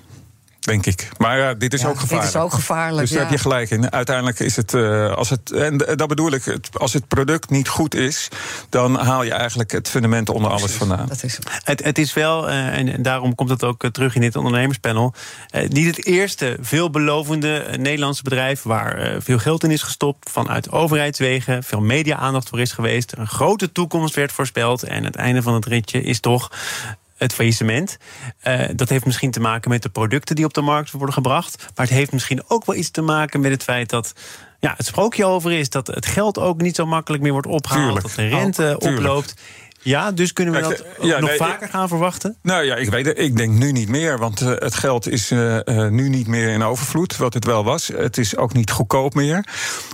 denk 0.64 0.86
ik. 0.86 1.10
Maar 1.18 1.38
ja, 1.38 1.54
dit 1.54 1.74
is 1.74 1.82
ja, 1.82 1.88
ook 1.88 2.00
gevaarlijk. 2.00 2.32
Dit 2.32 2.42
is 2.42 2.46
ook 2.46 2.54
gevaarlijk. 2.54 3.00
Dus 3.00 3.10
daar 3.10 3.20
ja. 3.20 3.26
heb 3.26 3.36
je 3.36 3.42
gelijk 3.42 3.70
in. 3.70 3.92
Uiteindelijk 3.92 4.40
is 4.40 4.56
het, 4.56 4.74
uh, 4.74 5.14
als 5.14 5.30
het, 5.30 5.52
en 5.52 5.78
dat 5.78 6.08
bedoel 6.08 6.32
ik, 6.32 6.60
als 6.74 6.94
het 6.94 7.08
product 7.08 7.50
niet 7.50 7.68
goed 7.68 7.96
is, 7.96 8.28
dan 8.70 8.96
haal 8.96 9.24
je 9.24 9.34
eigenlijk 9.34 9.72
het 9.72 9.90
fundament 9.90 10.30
onder 10.30 10.52
alles 10.52 10.72
vandaan. 10.72 11.08
Dat 11.08 11.24
is 11.24 11.38
het. 11.64 11.84
Het, 11.84 11.98
is 11.98 12.14
wel, 12.14 12.50
uh, 12.50 12.78
en 12.78 13.02
daarom 13.02 13.36
komt 13.36 13.50
het 13.50 13.64
ook 13.64 13.90
terug 13.92 14.16
in 14.16 14.22
dit 14.22 14.36
ondernemerspanel, 14.36 15.14
uh, 15.56 15.68
niet 15.68 15.96
het 15.96 16.06
eerste 16.06 16.58
veelbelovende 16.62 17.66
Nederlandse 17.80 18.24
bedrijf 18.24 18.62
waar 18.62 19.22
veel 19.22 19.40
geld 19.40 19.64
in 19.64 19.72
is 19.72 19.82
gestopt, 19.82 20.30
vanuit 20.30 20.72
overheidswegen, 20.72 21.64
veel 21.64 21.82
media-aandacht 21.82 22.50
voor 22.50 22.60
is 22.60 22.72
geweest, 22.72 23.14
een 23.18 23.28
grote 23.28 23.72
toekomst 23.72 24.16
werd 24.16 24.32
voorspeld 24.32 24.84
en 24.84 25.04
het 25.04 25.16
einde 25.16 25.42
van 25.42 25.54
het 25.54 25.66
ritje 25.66 26.04
is 26.04 26.20
toch 26.20 26.52
het 27.18 27.34
faillissement. 27.34 27.98
Uh, 28.48 28.64
dat 28.76 28.90
heeft 28.90 29.06
misschien 29.06 29.32
te 29.32 29.40
maken 29.40 29.70
met 29.70 29.82
de 29.82 29.90
producten 29.90 30.36
die 30.36 30.46
op 30.46 30.54
de 30.54 30.62
markt 30.62 30.92
worden 30.92 31.14
gebracht. 31.14 31.58
Maar 31.76 31.86
het 31.86 31.96
heeft 31.96 32.12
misschien 32.12 32.42
ook 32.48 32.66
wel 32.66 32.76
iets 32.76 32.92
te 32.92 33.02
maken 33.02 33.40
met 33.40 33.52
het 33.52 33.64
feit 33.64 33.90
dat 33.90 34.14
ja, 34.60 34.74
het 34.78 34.86
sprookje 34.86 35.26
over 35.26 35.52
is 35.52 35.70
dat 35.70 35.88
het 35.88 36.06
geld 36.06 36.40
ook 36.40 36.62
niet 36.62 36.76
zo 36.76 36.86
makkelijk 36.86 37.24
meer 37.24 37.32
wordt 37.32 37.48
opgehaald. 37.48 37.84
Tuurlijk. 37.84 38.06
Dat 38.06 38.16
de 38.16 38.28
rente 38.28 38.76
oploopt. 38.80 39.36
Ja, 39.84 40.12
dus 40.12 40.34
kunnen 40.34 40.54
we 40.54 40.62
dat 40.62 40.84
ja, 41.02 41.20
nog 41.20 41.30
nee, 41.30 41.38
vaker 41.38 41.70
gaan 41.70 41.88
verwachten? 41.88 42.38
Nou 42.42 42.64
ja, 42.64 42.76
ik 42.76 42.90
weet 42.90 43.06
het. 43.06 43.20
Ik 43.20 43.38
denk 43.38 43.54
nu 43.54 43.72
niet 43.72 43.90
meer. 43.90 44.18
Want 44.18 44.42
uh, 44.42 44.48
het 44.50 44.76
geld 44.76 45.08
is 45.08 45.32
uh, 45.32 45.60
nu 45.90 46.10
niet 46.10 46.28
meer 46.28 46.50
in 46.50 46.64
overvloed, 46.64 47.18
wat 47.18 47.34
het 47.34 47.46
wel 47.46 47.64
was. 47.64 47.88
Het 47.88 48.18
is 48.18 48.38
ook 48.38 48.54
niet 48.54 48.72
goedkoop 48.72 49.14
meer. 49.14 49.46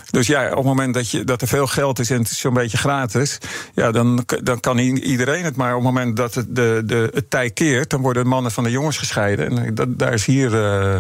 Dus 0.10 0.28
ja, 0.28 0.50
op 0.50 0.56
het 0.56 0.66
moment 0.66 0.94
dat, 0.94 1.12
je, 1.12 1.24
dat 1.24 1.42
er 1.42 1.48
veel 1.48 1.68
geld 1.68 2.00
is 2.00 2.10
en 2.10 2.18
het 2.18 2.32
is 2.32 2.40
zo'n 2.40 2.54
beetje 2.54 2.78
gratis, 2.78 3.38
ja, 3.74 3.92
dan, 3.92 4.26
dan 4.44 4.60
kan 4.60 4.78
iedereen 4.78 5.44
het. 5.44 5.56
Maar 5.56 5.76
op 5.76 5.84
het 5.84 5.94
moment 5.94 6.16
dat 6.16 6.34
het, 6.34 6.56
de, 6.56 6.82
de, 6.86 7.10
het 7.14 7.30
tij 7.30 7.50
keert, 7.50 7.90
dan 7.90 8.02
worden 8.02 8.28
mannen 8.28 8.52
van 8.52 8.64
de 8.64 8.72
jongens 8.72 8.98
gescheiden. 8.98 9.58
En 9.58 9.76
dat, 9.76 10.00
daar 10.00 10.14
is 10.14 10.26
hier 10.26 10.52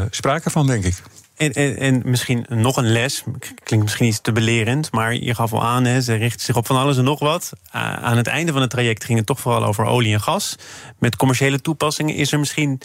sprake 0.09 0.49
van, 0.49 0.67
denk 0.67 0.83
ik. 0.83 0.95
En, 1.39 1.53
en, 1.53 1.77
en, 1.77 2.01
misschien 2.05 2.45
nog 2.49 2.77
een 2.77 2.91
les, 2.91 3.23
klinkt 3.63 3.85
misschien 3.85 4.07
iets 4.07 4.21
te 4.21 4.31
belerend, 4.31 4.91
maar 4.91 5.15
je 5.15 5.35
gaf 5.35 5.53
al 5.53 5.63
aan, 5.63 5.85
hè, 5.85 6.01
ze 6.01 6.13
richten 6.13 6.45
zich 6.45 6.55
op 6.55 6.65
van 6.65 6.77
alles 6.77 6.97
en 6.97 7.03
nog 7.03 7.19
wat. 7.19 7.51
Aan 7.71 8.17
het 8.17 8.27
einde 8.27 8.51
van 8.51 8.61
het 8.61 8.69
traject 8.69 9.03
ging 9.03 9.17
het 9.17 9.27
toch 9.27 9.39
vooral 9.39 9.63
over 9.63 9.85
olie 9.85 10.13
en 10.13 10.21
gas. 10.21 10.55
Met 10.97 11.15
commerciële 11.15 11.61
toepassingen 11.61 12.15
is 12.15 12.31
er 12.31 12.39
misschien 12.39 12.81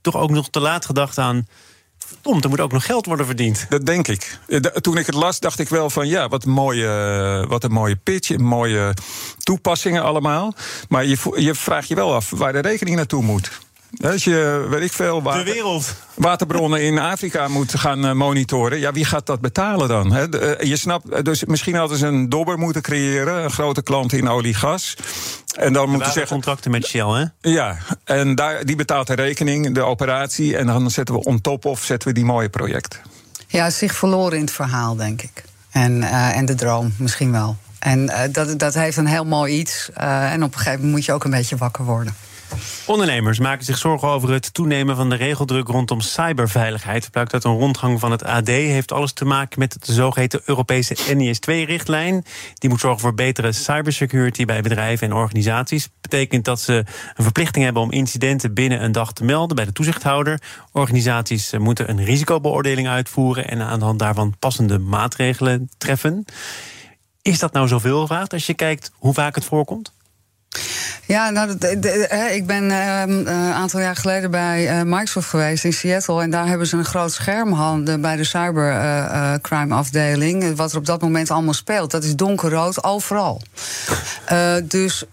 toch 0.00 0.16
ook 0.16 0.30
nog 0.30 0.50
te 0.50 0.60
laat 0.60 0.86
gedacht 0.86 1.18
aan. 1.18 1.46
Verdomd, 1.98 2.44
er 2.44 2.50
moet 2.50 2.60
ook 2.60 2.72
nog 2.72 2.84
geld 2.84 3.06
worden 3.06 3.26
verdiend. 3.26 3.66
Dat 3.68 3.86
denk 3.86 4.08
ik. 4.08 4.38
Toen 4.80 4.98
ik 4.98 5.06
het 5.06 5.14
las, 5.14 5.40
dacht 5.40 5.58
ik 5.58 5.68
wel 5.68 5.90
van 5.90 6.08
ja, 6.08 6.28
wat 6.28 6.44
een 6.44 6.50
mooie, 6.50 7.44
wat 7.48 7.64
een 7.64 7.72
mooie 7.72 7.96
pitch, 7.96 8.36
mooie 8.36 8.94
toepassingen 9.38 10.02
allemaal. 10.02 10.54
Maar 10.88 11.04
je, 11.04 11.16
je 11.36 11.54
vraagt 11.54 11.88
je 11.88 11.94
wel 11.94 12.14
af 12.14 12.30
waar 12.30 12.52
de 12.52 12.60
rekening 12.60 12.96
naartoe 12.96 13.22
moet. 13.22 13.50
Als 14.00 14.24
je, 14.24 14.66
weet 14.70 14.82
ik 14.82 14.92
veel, 14.92 15.22
water, 15.22 15.44
de 15.44 15.52
wereld. 15.52 15.94
waterbronnen 16.14 16.82
in 16.82 16.98
Afrika 16.98 17.48
moet 17.48 17.78
gaan 17.78 18.16
monitoren, 18.16 18.78
ja, 18.78 18.92
wie 18.92 19.04
gaat 19.04 19.26
dat 19.26 19.40
betalen 19.40 19.88
dan? 19.88 20.12
He, 20.12 20.26
je 20.60 20.76
snapt, 20.76 21.24
dus 21.24 21.44
misschien 21.44 21.74
hadden 21.74 21.98
ze 21.98 22.06
een 22.06 22.28
dobber 22.28 22.58
moeten 22.58 22.82
creëren, 22.82 23.44
een 23.44 23.50
grote 23.50 23.82
klant 23.82 24.12
in 24.12 24.28
olie-gas. 24.28 24.96
En 25.54 25.72
dan 25.72 25.90
moeten 25.90 26.12
zeggen. 26.12 26.32
contracten 26.32 26.70
met 26.70 26.86
Shell, 26.86 27.08
hè? 27.08 27.50
Ja, 27.50 27.76
en 28.04 28.34
daar, 28.34 28.64
die 28.64 28.76
betaalt 28.76 29.06
de 29.06 29.14
rekening, 29.14 29.74
de 29.74 29.82
operatie, 29.82 30.56
en 30.56 30.66
dan 30.66 30.90
zetten 30.90 31.14
we 31.14 31.24
on 31.24 31.40
top 31.40 31.64
of 31.64 31.84
zetten 31.84 32.08
we 32.08 32.14
die 32.14 32.24
mooie 32.24 32.48
projecten. 32.48 33.00
Ja, 33.46 33.70
zich 33.70 33.94
verloren 33.94 34.36
in 34.38 34.44
het 34.44 34.52
verhaal, 34.52 34.96
denk 34.96 35.22
ik. 35.22 35.44
En, 35.70 35.96
uh, 35.96 36.36
en 36.36 36.46
de 36.46 36.54
droom 36.54 36.94
misschien 36.98 37.32
wel. 37.32 37.56
En 37.78 38.02
uh, 38.02 38.20
dat, 38.32 38.58
dat 38.58 38.74
heeft 38.74 38.96
een 38.96 39.06
heel 39.06 39.24
mooi 39.24 39.58
iets. 39.58 39.88
Uh, 40.00 40.32
en 40.32 40.42
op 40.42 40.52
een 40.52 40.58
gegeven 40.58 40.78
moment 40.78 40.96
moet 40.96 41.04
je 41.04 41.12
ook 41.12 41.24
een 41.24 41.30
beetje 41.30 41.56
wakker 41.56 41.84
worden. 41.84 42.14
Ondernemers 42.86 43.38
maken 43.38 43.64
zich 43.64 43.78
zorgen 43.78 44.08
over 44.08 44.30
het 44.30 44.54
toenemen 44.54 44.96
van 44.96 45.08
de 45.08 45.16
regeldruk 45.16 45.68
rondom 45.68 46.00
cyberveiligheid. 46.00 47.10
Blijkt 47.10 47.32
uit 47.32 47.44
een 47.44 47.58
rondgang 47.58 48.00
van 48.00 48.10
het 48.10 48.24
AD. 48.24 48.46
Heeft 48.46 48.92
alles 48.92 49.12
te 49.12 49.24
maken 49.24 49.58
met 49.58 49.86
de 49.86 49.92
zogeheten 49.92 50.40
Europese 50.44 50.96
NIS-2-richtlijn. 51.14 52.24
Die 52.54 52.70
moet 52.70 52.80
zorgen 52.80 53.00
voor 53.00 53.14
betere 53.14 53.52
cybersecurity 53.52 54.44
bij 54.44 54.62
bedrijven 54.62 55.08
en 55.08 55.16
organisaties. 55.16 55.88
Betekent 56.00 56.44
dat 56.44 56.60
ze 56.60 56.72
een 57.14 57.24
verplichting 57.24 57.64
hebben 57.64 57.82
om 57.82 57.92
incidenten 57.92 58.54
binnen 58.54 58.82
een 58.82 58.92
dag 58.92 59.12
te 59.12 59.24
melden 59.24 59.56
bij 59.56 59.64
de 59.64 59.72
toezichthouder. 59.72 60.42
Organisaties 60.72 61.52
moeten 61.52 61.90
een 61.90 62.04
risicobeoordeling 62.04 62.88
uitvoeren 62.88 63.48
en 63.48 63.62
aan 63.62 63.78
de 63.78 63.84
hand 63.84 63.98
daarvan 63.98 64.34
passende 64.38 64.78
maatregelen 64.78 65.70
treffen. 65.78 66.24
Is 67.22 67.38
dat 67.38 67.52
nou 67.52 67.68
zoveel 67.68 68.00
gevraagd 68.00 68.32
als 68.32 68.46
je 68.46 68.54
kijkt 68.54 68.92
hoe 68.94 69.14
vaak 69.14 69.34
het 69.34 69.44
voorkomt? 69.44 69.92
Ja, 71.06 71.30
nou, 71.30 71.50
ik 72.30 72.46
ben 72.46 72.70
een 72.70 73.22
uh, 73.22 73.54
aantal 73.54 73.80
jaar 73.80 73.96
geleden 73.96 74.30
bij 74.30 74.78
uh, 74.78 74.82
Microsoft 74.82 75.28
geweest 75.28 75.64
in 75.64 75.72
Seattle. 75.72 76.22
En 76.22 76.30
daar 76.30 76.46
hebben 76.46 76.66
ze 76.66 76.76
een 76.76 76.84
groot 76.84 77.12
scherm 77.12 77.52
handen 77.52 78.00
bij 78.00 78.16
de 78.16 78.24
cybercrime 78.24 79.66
uh, 79.66 79.78
afdeling. 79.78 80.56
Wat 80.56 80.72
er 80.72 80.78
op 80.78 80.86
dat 80.86 81.00
moment 81.00 81.30
allemaal 81.30 81.54
speelt. 81.54 81.90
Dat 81.90 82.04
is 82.04 82.16
donkerrood 82.16 82.84
overal. 82.84 83.42
dus, 84.64 85.04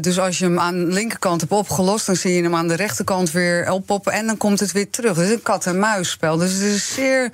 dus 0.00 0.18
als 0.18 0.38
je 0.38 0.44
hem 0.44 0.58
aan 0.58 0.74
de 0.74 0.92
linkerkant 0.92 1.40
hebt 1.40 1.52
opgelost, 1.52 2.06
dan 2.06 2.16
zie 2.16 2.34
je 2.34 2.42
hem 2.42 2.54
aan 2.54 2.68
de 2.68 2.76
rechterkant 2.76 3.30
weer 3.30 3.70
oppoppen. 3.70 4.12
En 4.12 4.26
dan 4.26 4.36
komt 4.36 4.60
het 4.60 4.72
weer 4.72 4.90
terug. 4.90 5.16
Het 5.16 5.26
is 5.26 5.32
een 5.32 5.42
kat-en-muisspel. 5.42 6.36
Dus 6.36 6.52
het 6.52 6.62
is 6.62 6.94
zeer 6.94 7.30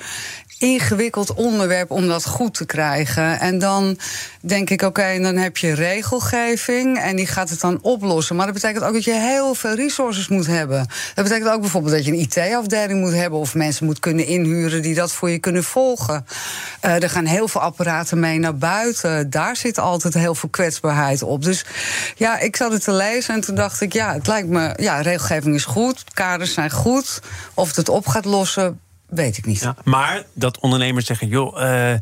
ingewikkeld 0.59 1.35
onderwerp 1.35 1.91
om 1.91 2.09
dat 2.09 2.27
goed 2.27 2.55
te 2.55 2.67
krijgen. 2.67 3.41
En 3.41 3.59
dan 3.59 3.99
denk 4.41 4.71
ik, 4.71 4.83
oké, 4.83 4.89
okay, 4.89 5.21
dan 5.21 5.37
heb 5.37 5.57
je 5.57 5.75
regelgeving. 5.75 6.99
En 6.99 7.14
en 7.15 7.21
die 7.21 7.33
gaat 7.33 7.51
het 7.51 7.61
dan 7.61 7.79
oplossen. 7.83 8.37
Maar 8.37 8.47
dat 8.47 8.55
betekent 8.55 8.85
ook 8.85 8.93
dat 8.93 9.05
je 9.05 9.13
heel 9.13 9.55
veel 9.55 9.75
resources 9.75 10.29
moet 10.29 10.47
hebben. 10.47 10.87
Dat 11.15 11.25
betekent 11.25 11.51
ook 11.51 11.61
bijvoorbeeld 11.61 11.95
dat 11.95 12.05
je 12.05 12.13
een 12.13 12.19
IT-afdeling 12.19 13.01
moet 13.01 13.13
hebben... 13.13 13.39
of 13.39 13.55
mensen 13.55 13.87
moet 13.87 13.99
kunnen 13.99 14.27
inhuren 14.27 14.83
die 14.83 14.95
dat 14.95 15.13
voor 15.13 15.31
je 15.31 15.39
kunnen 15.39 15.65
volgen. 15.65 16.27
Uh, 16.85 17.03
er 17.03 17.11
gaan 17.11 17.25
heel 17.25 17.49
veel 17.49 17.61
apparaten 17.61 18.21
mee 18.21 18.39
naar 18.39 18.57
buiten. 18.57 19.31
Daar 19.31 19.57
zit 19.57 19.79
altijd 19.79 20.15
heel 20.15 20.35
veel 20.35 20.49
kwetsbaarheid 20.49 21.23
op. 21.23 21.43
Dus 21.43 21.65
ja, 22.15 22.39
ik 22.39 22.57
zat 22.57 22.73
het 22.73 22.85
te 22.85 22.93
lezen 22.93 23.35
en 23.35 23.41
toen 23.41 23.55
dacht 23.55 23.81
ik... 23.81 23.93
ja, 23.93 24.13
het 24.13 24.27
lijkt 24.27 24.49
me, 24.49 24.73
ja, 24.77 25.01
regelgeving 25.01 25.55
is 25.55 25.65
goed, 25.65 26.05
kaders 26.13 26.53
zijn 26.53 26.71
goed. 26.71 27.21
Of 27.55 27.67
het 27.67 27.77
het 27.77 27.89
op 27.89 28.07
gaat 28.07 28.25
lossen, 28.25 28.81
weet 29.15 29.37
ik 29.37 29.47
niet. 29.47 29.61
Ja, 29.61 29.77
maar 29.85 30.25
dat 30.33 30.59
ondernemers 30.59 31.07
zeggen, 31.07 31.29
joh, 31.29 31.61
uh, 31.61 31.93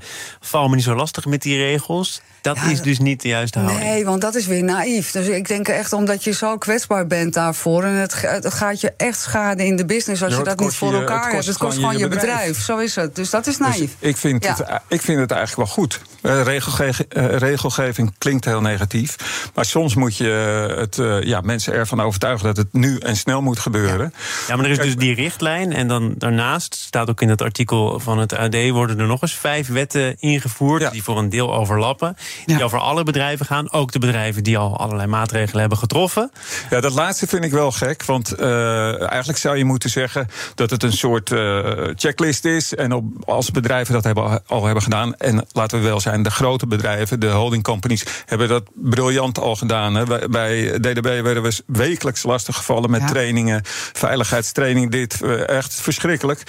val 0.41 0.69
me 0.69 0.75
niet 0.75 0.85
zo 0.85 0.95
lastig 0.95 1.27
met 1.27 1.43
die 1.43 1.57
regels. 1.57 2.23
Dat 2.41 2.59
is 2.71 2.81
dus 2.81 2.99
niet 2.99 3.23
de 3.23 3.29
juiste 3.29 3.59
houding. 3.59 3.83
Nee, 3.83 4.05
want 4.05 4.21
dat 4.21 4.35
is 4.35 4.47
weer 4.47 4.65
naïef. 4.65 5.11
Dus 5.11 5.27
ik 5.27 5.49
denk 5.49 5.69
echt 5.69 5.93
omdat 5.93 6.25
je 6.25 6.33
zo 6.33 6.59
kwetsbaar 6.59 7.07
bent 7.07 7.35
daarvoor. 7.35 7.85
En 7.85 7.93
het, 7.95 8.21
het 8.21 8.55
gaat 8.55 8.81
je 8.81 8.93
echt 8.97 9.21
schaden 9.21 9.67
in 9.67 9.77
de 9.77 9.85
business 9.85 10.23
als 10.23 10.37
je 10.37 10.43
dat 10.43 10.61
niet 10.61 10.75
voor 10.75 10.95
elkaar 10.95 11.33
hebt. 11.33 11.47
Het 11.47 11.57
kost 11.57 11.79
gewoon 11.79 11.99
je 11.99 12.09
bedrijf. 12.09 12.61
Zo 12.61 12.79
is 12.79 12.95
het. 12.95 13.17
Dus 13.17 13.31
dat 13.31 13.47
is 13.47 13.57
dus 13.57 13.67
naïef. 13.67 13.91
ik, 13.99 14.17
vind 14.17 14.47
het, 14.47 14.63
ik 14.89 15.03
vind 15.03 15.21
het 15.21 15.31
eigenlijk 15.31 15.69
wel 15.69 15.77
goed. 15.77 16.01
Regelgeving, 16.23 17.17
uh, 17.17 17.37
regelgeving, 17.37 18.13
klinkt 18.19 18.45
heel 18.45 18.61
negatief. 18.61 19.17
Maar 19.55 19.65
soms 19.65 19.95
moet 19.95 20.17
je 20.17 20.29
het, 20.77 20.97
uh, 20.97 21.23
ja, 21.23 21.41
mensen 21.41 21.73
ervan 21.73 22.01
overtuigen 22.01 22.47
dat 22.47 22.57
het 22.57 22.73
nu 22.73 22.99
en 22.99 23.17
snel 23.17 23.43
moet 23.43 23.59
gebeuren. 23.59 24.15
Ja, 24.49 24.57
maar 24.57 24.65
er 24.65 24.71
is 24.71 24.79
dus 24.79 24.97
die 24.97 25.15
richtlijn. 25.15 25.73
En 25.73 25.89
dan 25.89 26.15
daarnaast 26.19 26.75
staat 26.75 27.09
ook 27.09 27.21
in 27.21 27.29
het 27.29 27.43
artikel 27.43 28.01
van 28.01 28.19
het 28.19 28.37
AD... 28.37 28.69
worden 28.71 28.99
er 28.99 29.07
nog 29.07 29.23
eens 29.23 29.35
vijf 29.35 29.69
wetten 29.69 30.17
ingevoerd... 30.19 30.93
die 30.93 31.03
voor 31.03 31.19
een 31.19 31.29
deel 31.29 31.55
overlappen 31.55 32.17
die 32.47 32.65
over 32.65 32.79
alle 32.79 33.03
bedrijven 33.03 33.47
gaan. 33.47 33.73
Ook 33.73 33.93
de 33.93 33.99
bedrijven 33.99 34.43
die 34.43 34.59
al 34.59 34.79
allerlei 34.79 35.09
maatregelen 35.09 35.61
hebben 35.61 35.79
getroffen. 35.79 36.31
Ja, 36.71 36.81
dat 36.81 36.93
laatste 36.93 37.27
vind 37.27 37.45
ik 37.45 37.51
wel 37.51 37.73
gek. 37.73 38.05
Want 38.05 38.41
uh, 38.41 39.11
eigenlijk 39.11 39.39
zou 39.39 39.57
je 39.57 39.65
moeten 39.65 39.91
zeggen 39.91 40.29
dat 40.55 40.71
het 40.71 40.83
een 40.83 40.93
soort 40.93 41.31
uh, 41.31 41.61
checklist 41.95 42.45
is. 42.45 42.75
En 42.75 42.93
op, 42.93 43.05
als 43.25 43.51
bedrijven 43.51 43.95
dat 43.95 44.05
hebben, 44.05 44.43
al 44.47 44.65
hebben 44.65 44.83
gedaan. 44.83 45.15
En 45.17 45.47
laten 45.53 45.79
we 45.79 45.85
wel 45.85 46.01
zijn, 46.01 46.12
de 46.21 46.31
grote 46.31 46.67
bedrijven, 46.67 47.21
de 47.21 47.31
holding 47.31 47.63
companies, 47.63 48.05
hebben 48.27 48.49
dat 48.49 48.63
briljant 48.75 49.39
al 49.39 49.57
gedaan. 49.57 49.95
Hè. 49.95 50.29
Bij, 50.29 50.79
DDB 50.81 51.03
werden 51.03 51.43
we 51.43 51.63
wekelijks 51.67 52.23
lastiggevallen 52.23 52.91
met 52.91 53.09
trainingen, 53.09 53.61
veiligheidstraining. 53.93 54.91
Dit 54.91 55.21
uh, 55.23 55.49
echt 55.49 55.75
verschrikkelijk. 55.75 56.43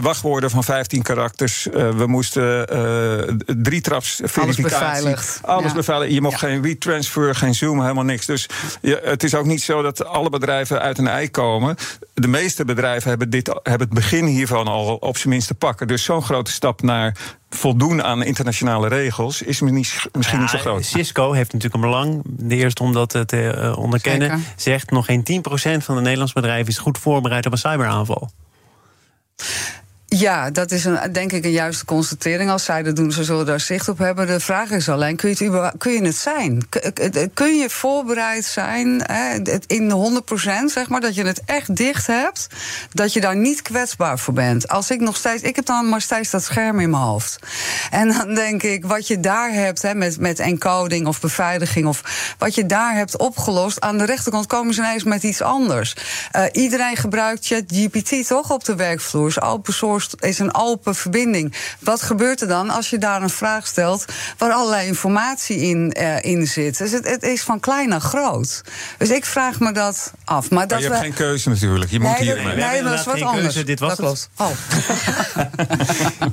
wachtwoorden 0.00 0.50
van 0.50 0.64
15 0.64 1.02
karakters. 1.02 1.68
we 1.72 2.06
moesten 2.06 2.66
drie 3.62 3.80
traps 3.80 4.20
verificatie 4.22 4.62
beveiligd. 4.62 5.40
Alles 5.42 5.70
ja. 5.70 5.76
beveiligd. 5.76 6.12
Je 6.12 6.20
mocht 6.20 6.38
geen 6.38 6.62
WeTransfer, 6.62 7.34
geen 7.34 7.54
Zoom, 7.54 7.80
helemaal 7.80 8.04
niks. 8.04 8.26
Dus 8.26 8.48
het 8.82 9.22
is 9.22 9.34
ook 9.34 9.46
niet 9.46 9.62
zo 9.62 9.82
dat 9.82 10.04
alle 10.04 10.30
bedrijven 10.30 10.80
uit 10.80 10.98
een 10.98 11.08
ei 11.08 11.30
komen. 11.30 11.76
De 12.14 12.28
meeste 12.28 12.64
bedrijven 12.64 13.08
hebben, 13.08 13.30
dit, 13.30 13.46
hebben 13.46 13.86
het 13.86 13.94
begin 13.94 14.26
hiervan 14.26 14.66
al 14.66 14.96
op 14.96 15.16
zijn 15.16 15.28
minst 15.28 15.46
te 15.46 15.54
pakken. 15.54 15.86
Dus 15.86 16.04
zo'n 16.04 16.22
grote 16.22 16.50
stap 16.50 16.82
naar 16.82 17.16
voldoen 17.54 18.02
aan 18.02 18.22
internationale 18.22 18.88
regels 18.88 19.42
is 19.42 19.60
misschien 19.60 20.40
niet 20.40 20.50
zo 20.50 20.58
groot. 20.58 20.84
Cisco 20.84 21.32
heeft 21.32 21.52
natuurlijk 21.52 21.82
een 21.82 21.90
belang, 21.90 22.22
de 22.24 22.56
eerste 22.56 22.82
om 22.82 22.92
dat 22.92 23.10
te 23.10 23.54
uh, 23.58 23.78
onderkennen. 23.78 24.28
Zeker. 24.28 24.52
Zegt 24.56 24.90
nog 24.90 25.04
geen 25.04 25.42
10% 25.80 25.84
van 25.84 25.94
de 25.94 26.00
Nederlandse 26.00 26.34
bedrijven 26.34 26.68
is 26.68 26.78
goed 26.78 26.98
voorbereid 26.98 27.46
op 27.46 27.52
een 27.52 27.58
cyberaanval. 27.58 28.30
Ja, 30.18 30.50
dat 30.50 30.70
is 30.70 30.84
een, 30.84 31.12
denk 31.12 31.32
ik 31.32 31.44
een 31.44 31.50
juiste 31.50 31.84
constatering. 31.84 32.50
Als 32.50 32.64
zij 32.64 32.82
dat 32.82 32.96
doen, 32.96 33.12
ze 33.12 33.24
zullen 33.24 33.46
daar 33.46 33.60
zicht 33.60 33.88
op 33.88 33.98
hebben. 33.98 34.26
De 34.26 34.40
vraag 34.40 34.70
is 34.70 34.88
alleen, 34.88 35.16
kun 35.16 35.34
je 35.38 35.50
het, 35.50 35.72
kun 35.78 35.92
je 35.92 36.04
het 36.04 36.16
zijn? 36.16 36.68
Kun 37.34 37.56
je 37.56 37.70
voorbereid 37.70 38.44
zijn 38.44 39.02
hè, 39.06 39.34
in 39.66 39.88
de 39.88 40.22
100%, 40.32 40.72
zeg 40.72 40.88
maar, 40.88 41.00
dat 41.00 41.14
je 41.14 41.24
het 41.24 41.42
echt 41.44 41.76
dicht 41.76 42.06
hebt, 42.06 42.46
dat 42.92 43.12
je 43.12 43.20
daar 43.20 43.36
niet 43.36 43.62
kwetsbaar 43.62 44.18
voor 44.18 44.34
bent? 44.34 44.68
Als 44.68 44.90
ik 44.90 45.00
nog 45.00 45.16
steeds, 45.16 45.42
ik 45.42 45.56
heb 45.56 45.66
dan 45.66 45.88
maar 45.88 46.00
steeds 46.00 46.30
dat 46.30 46.42
scherm 46.42 46.80
in 46.80 46.90
mijn 46.90 47.02
hoofd. 47.02 47.38
En 47.90 48.08
dan 48.12 48.34
denk 48.34 48.62
ik, 48.62 48.84
wat 48.84 49.06
je 49.06 49.20
daar 49.20 49.52
hebt 49.52 49.82
hè, 49.82 49.94
met, 49.94 50.18
met 50.18 50.38
encoding 50.38 51.06
of 51.06 51.20
beveiliging, 51.20 51.86
of 51.86 52.34
wat 52.38 52.54
je 52.54 52.66
daar 52.66 52.94
hebt 52.94 53.18
opgelost, 53.18 53.80
aan 53.80 53.98
de 53.98 54.04
rechterkant 54.04 54.46
komen 54.46 54.74
ze 54.74 54.80
ineens 54.80 55.04
met 55.04 55.22
iets 55.22 55.42
anders. 55.42 55.96
Uh, 56.36 56.44
iedereen 56.52 56.96
gebruikt 56.96 57.46
ChatGPT 57.46 58.26
toch 58.26 58.50
op 58.50 58.64
de 58.64 58.74
werkvloer, 58.74 59.28
is 59.28 59.40
open 59.40 59.72
source 59.72 60.02
is 60.18 60.38
een 60.38 60.54
open 60.54 60.94
verbinding. 60.94 61.54
Wat 61.80 62.02
gebeurt 62.02 62.40
er 62.40 62.48
dan 62.48 62.70
als 62.70 62.90
je 62.90 62.98
daar 62.98 63.22
een 63.22 63.30
vraag 63.30 63.66
stelt 63.66 64.04
waar 64.38 64.52
allerlei 64.52 64.86
informatie 64.86 65.56
in, 65.56 65.96
uh, 65.98 66.22
in 66.22 66.46
zit? 66.46 66.78
Dus 66.78 66.92
het, 66.92 67.08
het, 67.08 67.22
is 67.22 67.42
van 67.42 67.60
klein 67.60 67.88
naar 67.88 68.00
groot. 68.00 68.62
Dus 68.98 69.10
ik 69.10 69.24
vraag 69.24 69.60
me 69.60 69.72
dat 69.72 70.12
af. 70.24 70.50
Maar, 70.50 70.68
dat 70.68 70.82
je 70.82 70.88
hebt 70.88 71.00
geen 71.00 71.12
keuze 71.12 71.48
natuurlijk. 71.48 71.90
Je 71.90 72.00
moet 72.00 72.16
hier. 72.16 72.42
Nee, 72.44 72.56
nee 72.56 72.82
dat 72.82 72.92
is 72.92 73.04
wat 73.04 73.22
anders. 73.22 73.42
Keuze. 73.42 73.64
Dit 73.64 73.80
was 73.80 73.96
dat 73.96 74.10
het. 74.10 74.28
Oh. 74.36 74.50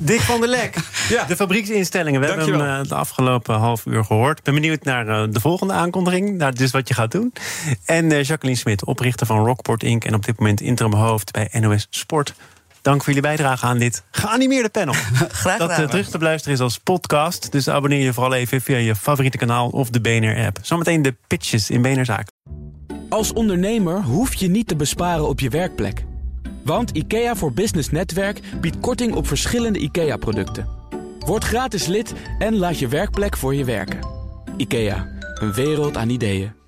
Dick 0.00 0.20
van 0.20 0.40
der 0.40 0.48
Lek, 0.48 0.76
ja. 1.08 1.24
de 1.24 1.36
fabrieksinstellingen. 1.36 2.20
We 2.20 2.26
hebben 2.26 2.46
hem 2.46 2.60
uh, 2.60 2.88
de 2.88 2.94
afgelopen 2.94 3.54
half 3.54 3.86
uur 3.86 4.04
gehoord. 4.04 4.42
Ben 4.42 4.54
benieuwd 4.54 4.84
naar 4.84 5.06
uh, 5.06 5.24
de 5.30 5.40
volgende 5.40 5.72
aankondiging. 5.72 6.36
Naar 6.36 6.54
dus 6.54 6.70
wat 6.70 6.88
je 6.88 6.94
gaat 6.94 7.10
doen. 7.10 7.32
En 7.84 8.08
Jacqueline 8.22 8.58
Smit, 8.58 8.84
oprichter 8.84 9.26
van 9.26 9.44
Rockport 9.44 9.82
Inc. 9.82 10.04
En 10.04 10.14
op 10.14 10.24
dit 10.24 10.38
moment 10.38 10.60
interim 10.60 10.94
hoofd 10.94 11.32
bij 11.32 11.48
NOS 11.52 11.86
Sport. 11.90 12.34
Dank 12.82 12.96
voor 13.02 13.06
jullie 13.12 13.28
bijdrage 13.28 13.66
aan 13.66 13.78
dit 13.78 14.02
geanimeerde 14.10 14.68
panel. 14.68 14.94
Graag 15.42 15.52
gedaan. 15.52 15.68
Dat 15.68 15.78
uh, 15.78 15.88
terug 15.88 16.08
te 16.08 16.18
beluisteren 16.18 16.56
is 16.56 16.62
als 16.62 16.78
podcast. 16.78 17.52
Dus 17.52 17.68
abonneer 17.68 18.04
je 18.04 18.12
vooral 18.12 18.34
even 18.34 18.60
via 18.60 18.76
je 18.76 18.94
favoriete 18.94 19.36
kanaal 19.36 19.68
of 19.68 19.90
de 19.90 20.00
BNR-app. 20.00 20.58
Zometeen 20.62 21.02
de 21.02 21.14
pitches 21.26 21.70
in 21.70 21.82
BNR-zaak. 21.82 22.28
Als 23.08 23.32
ondernemer 23.32 24.02
hoef 24.02 24.34
je 24.34 24.48
niet 24.48 24.68
te 24.68 24.76
besparen 24.76 25.28
op 25.28 25.40
je 25.40 25.48
werkplek. 25.48 26.04
Want 26.64 26.90
IKEA 26.90 27.36
voor 27.36 27.52
Business 27.52 27.90
Netwerk 27.90 28.40
biedt 28.60 28.80
korting 28.80 29.14
op 29.14 29.26
verschillende 29.26 29.78
IKEA-producten. 29.78 30.68
Word 31.18 31.44
gratis 31.44 31.86
lid 31.86 32.12
en 32.38 32.56
laat 32.56 32.78
je 32.78 32.88
werkplek 32.88 33.36
voor 33.36 33.54
je 33.54 33.64
werken. 33.64 33.98
IKEA, 34.56 35.08
een 35.34 35.52
wereld 35.52 35.96
aan 35.96 36.08
ideeën. 36.08 36.61